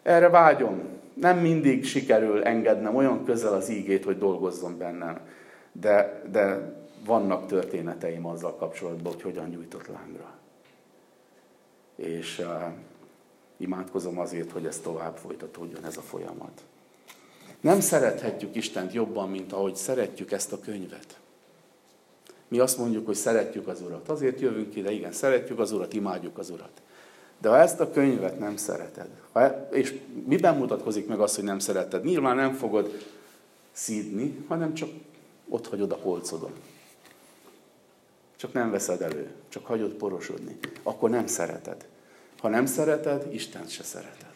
erre 0.02 0.28
vágyom. 0.28 0.80
Nem 1.14 1.38
mindig 1.38 1.84
sikerül 1.84 2.42
engednem 2.42 2.96
olyan 2.96 3.24
közel 3.24 3.52
az 3.52 3.70
ígét, 3.70 4.04
hogy 4.04 4.18
dolgozzon 4.18 4.78
bennem, 4.78 5.20
de, 5.72 6.22
de 6.30 6.74
vannak 7.04 7.46
történeteim 7.46 8.26
azzal 8.26 8.56
kapcsolatban, 8.56 9.12
hogy 9.12 9.22
hogyan 9.22 9.48
nyújtott 9.48 9.86
lángra 9.86 10.40
és 11.96 12.38
uh, 12.38 12.62
imádkozom 13.56 14.18
azért, 14.18 14.50
hogy 14.50 14.66
ez 14.66 14.78
tovább 14.78 15.16
folytatódjon 15.16 15.84
ez 15.84 15.96
a 15.96 16.00
folyamat. 16.00 16.62
Nem 17.60 17.80
szerethetjük 17.80 18.56
Istent 18.56 18.92
jobban, 18.92 19.30
mint 19.30 19.52
ahogy 19.52 19.74
szeretjük 19.76 20.32
ezt 20.32 20.52
a 20.52 20.60
könyvet. 20.60 21.20
Mi 22.48 22.58
azt 22.58 22.78
mondjuk, 22.78 23.06
hogy 23.06 23.14
szeretjük 23.14 23.68
az 23.68 23.80
Urat. 23.80 24.08
Azért 24.08 24.40
jövünk 24.40 24.76
ide, 24.76 24.90
igen, 24.90 25.12
szeretjük 25.12 25.58
az 25.58 25.72
Urat, 25.72 25.92
imádjuk 25.92 26.38
az 26.38 26.50
Urat. 26.50 26.82
De 27.38 27.48
ha 27.48 27.58
ezt 27.58 27.80
a 27.80 27.90
könyvet 27.90 28.38
nem 28.38 28.56
szereted, 28.56 29.08
ha, 29.32 29.40
e, 29.40 29.68
és 29.70 30.00
miben 30.26 30.56
mutatkozik 30.56 31.06
meg 31.06 31.20
az, 31.20 31.34
hogy 31.34 31.44
nem 31.44 31.58
szereted? 31.58 32.04
Nyilván 32.04 32.36
nem 32.36 32.52
fogod 32.52 33.06
szídni, 33.72 34.44
hanem 34.48 34.74
csak 34.74 34.88
ott 35.52 35.68
hagyod 35.68 35.92
a 35.92 35.96
polcodon. 35.96 36.52
Csak 38.36 38.52
nem 38.52 38.70
veszed 38.70 39.02
elő, 39.02 39.30
csak 39.48 39.66
hagyod 39.66 39.92
porosodni. 39.92 40.58
Akkor 40.82 41.10
nem 41.10 41.26
szereted. 41.26 41.86
Ha 42.38 42.48
nem 42.48 42.66
szereted, 42.66 43.34
Isten 43.34 43.66
se 43.66 43.82
szereted. 43.82 44.34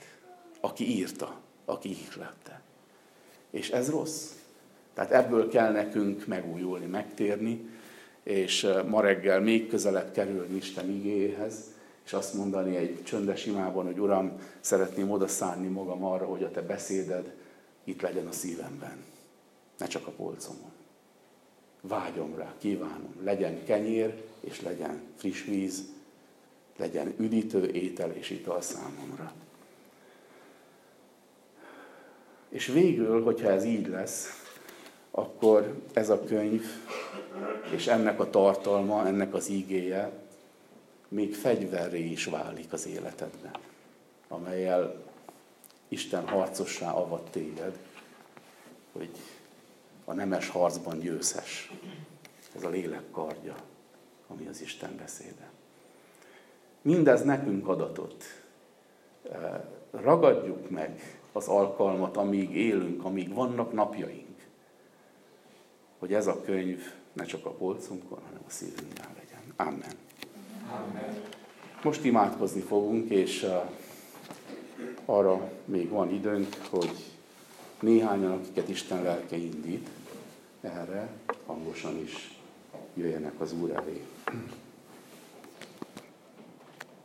Aki 0.60 0.90
írta, 0.90 1.40
aki 1.64 1.90
ihlette. 1.90 2.60
És 3.50 3.70
ez 3.70 3.90
rossz. 3.90 4.30
Tehát 4.94 5.10
ebből 5.10 5.48
kell 5.48 5.72
nekünk 5.72 6.26
megújulni, 6.26 6.86
megtérni, 6.86 7.68
és 8.22 8.66
ma 8.86 9.00
reggel 9.00 9.40
még 9.40 9.68
közelebb 9.68 10.12
kerülni 10.12 10.56
Isten 10.56 10.90
igéhez, 10.90 11.54
és 12.04 12.12
azt 12.12 12.34
mondani 12.34 12.76
egy 12.76 13.02
csöndes 13.04 13.46
imában, 13.46 13.84
hogy 13.84 13.98
Uram, 13.98 14.40
szeretném 14.60 15.10
odaszállni 15.10 15.68
magam 15.68 16.04
arra, 16.04 16.24
hogy 16.24 16.42
a 16.42 16.50
Te 16.50 16.62
beszéded 16.62 17.34
itt 17.84 18.00
legyen 18.00 18.26
a 18.26 18.32
szívemben, 18.32 19.04
ne 19.78 19.86
csak 19.86 20.06
a 20.06 20.10
polcomon. 20.10 20.75
Vágyom 21.88 22.34
rá, 22.36 22.54
kívánom, 22.58 23.14
legyen 23.22 23.64
kenyér, 23.64 24.22
és 24.40 24.60
legyen 24.60 25.02
friss 25.16 25.44
víz, 25.44 25.84
legyen 26.76 27.14
üdítő 27.18 27.70
étel 27.70 28.10
és 28.10 28.30
ital 28.30 28.60
számomra. 28.60 29.32
És 32.48 32.66
végül, 32.66 33.22
hogyha 33.22 33.50
ez 33.50 33.64
így 33.64 33.86
lesz, 33.88 34.44
akkor 35.10 35.82
ez 35.92 36.10
a 36.10 36.24
könyv 36.24 36.64
és 37.74 37.86
ennek 37.86 38.20
a 38.20 38.30
tartalma, 38.30 39.06
ennek 39.06 39.34
az 39.34 39.48
ígéje 39.48 40.12
még 41.08 41.34
fegyverré 41.34 42.04
is 42.04 42.24
válik 42.24 42.72
az 42.72 42.86
életedben, 42.86 43.56
amelyel 44.28 45.04
Isten 45.88 46.28
harcossá 46.28 46.90
avat 46.90 47.30
téged, 47.30 47.78
hogy 48.92 49.10
a 50.08 50.12
nemes 50.12 50.48
harcban 50.48 50.98
győzhes. 50.98 51.72
Ez 52.56 52.64
a 52.64 52.68
lélek 52.68 53.10
kardja, 53.10 53.54
ami 54.26 54.46
az 54.46 54.60
Isten 54.60 54.96
beszéde. 54.96 55.50
Mindez 56.82 57.22
nekünk 57.22 57.68
adatott. 57.68 58.24
Ragadjuk 59.90 60.70
meg 60.70 61.20
az 61.32 61.48
alkalmat, 61.48 62.16
amíg 62.16 62.56
élünk, 62.56 63.04
amíg 63.04 63.34
vannak 63.34 63.72
napjaink, 63.72 64.46
hogy 65.98 66.14
ez 66.14 66.26
a 66.26 66.40
könyv 66.40 66.80
ne 67.12 67.24
csak 67.24 67.46
a 67.46 67.50
polcunkon, 67.50 68.18
hanem 68.26 68.40
a 68.46 68.50
szívünkben 68.50 69.08
legyen. 69.14 69.52
Amen. 69.56 69.94
Amen. 70.70 71.22
Most 71.82 72.04
imádkozni 72.04 72.60
fogunk, 72.60 73.10
és 73.10 73.46
arra 75.04 75.50
még 75.64 75.88
van 75.88 76.10
időnk, 76.10 76.56
hogy 76.70 76.90
néhányan, 77.80 78.32
akiket 78.32 78.68
Isten 78.68 79.02
lelke 79.02 79.36
indít, 79.36 79.88
erre 80.66 81.08
hangosan 81.46 81.96
is 81.96 82.38
jöjjenek 82.94 83.40
az 83.40 83.52
Úr 83.52 83.70
elé. 83.70 84.04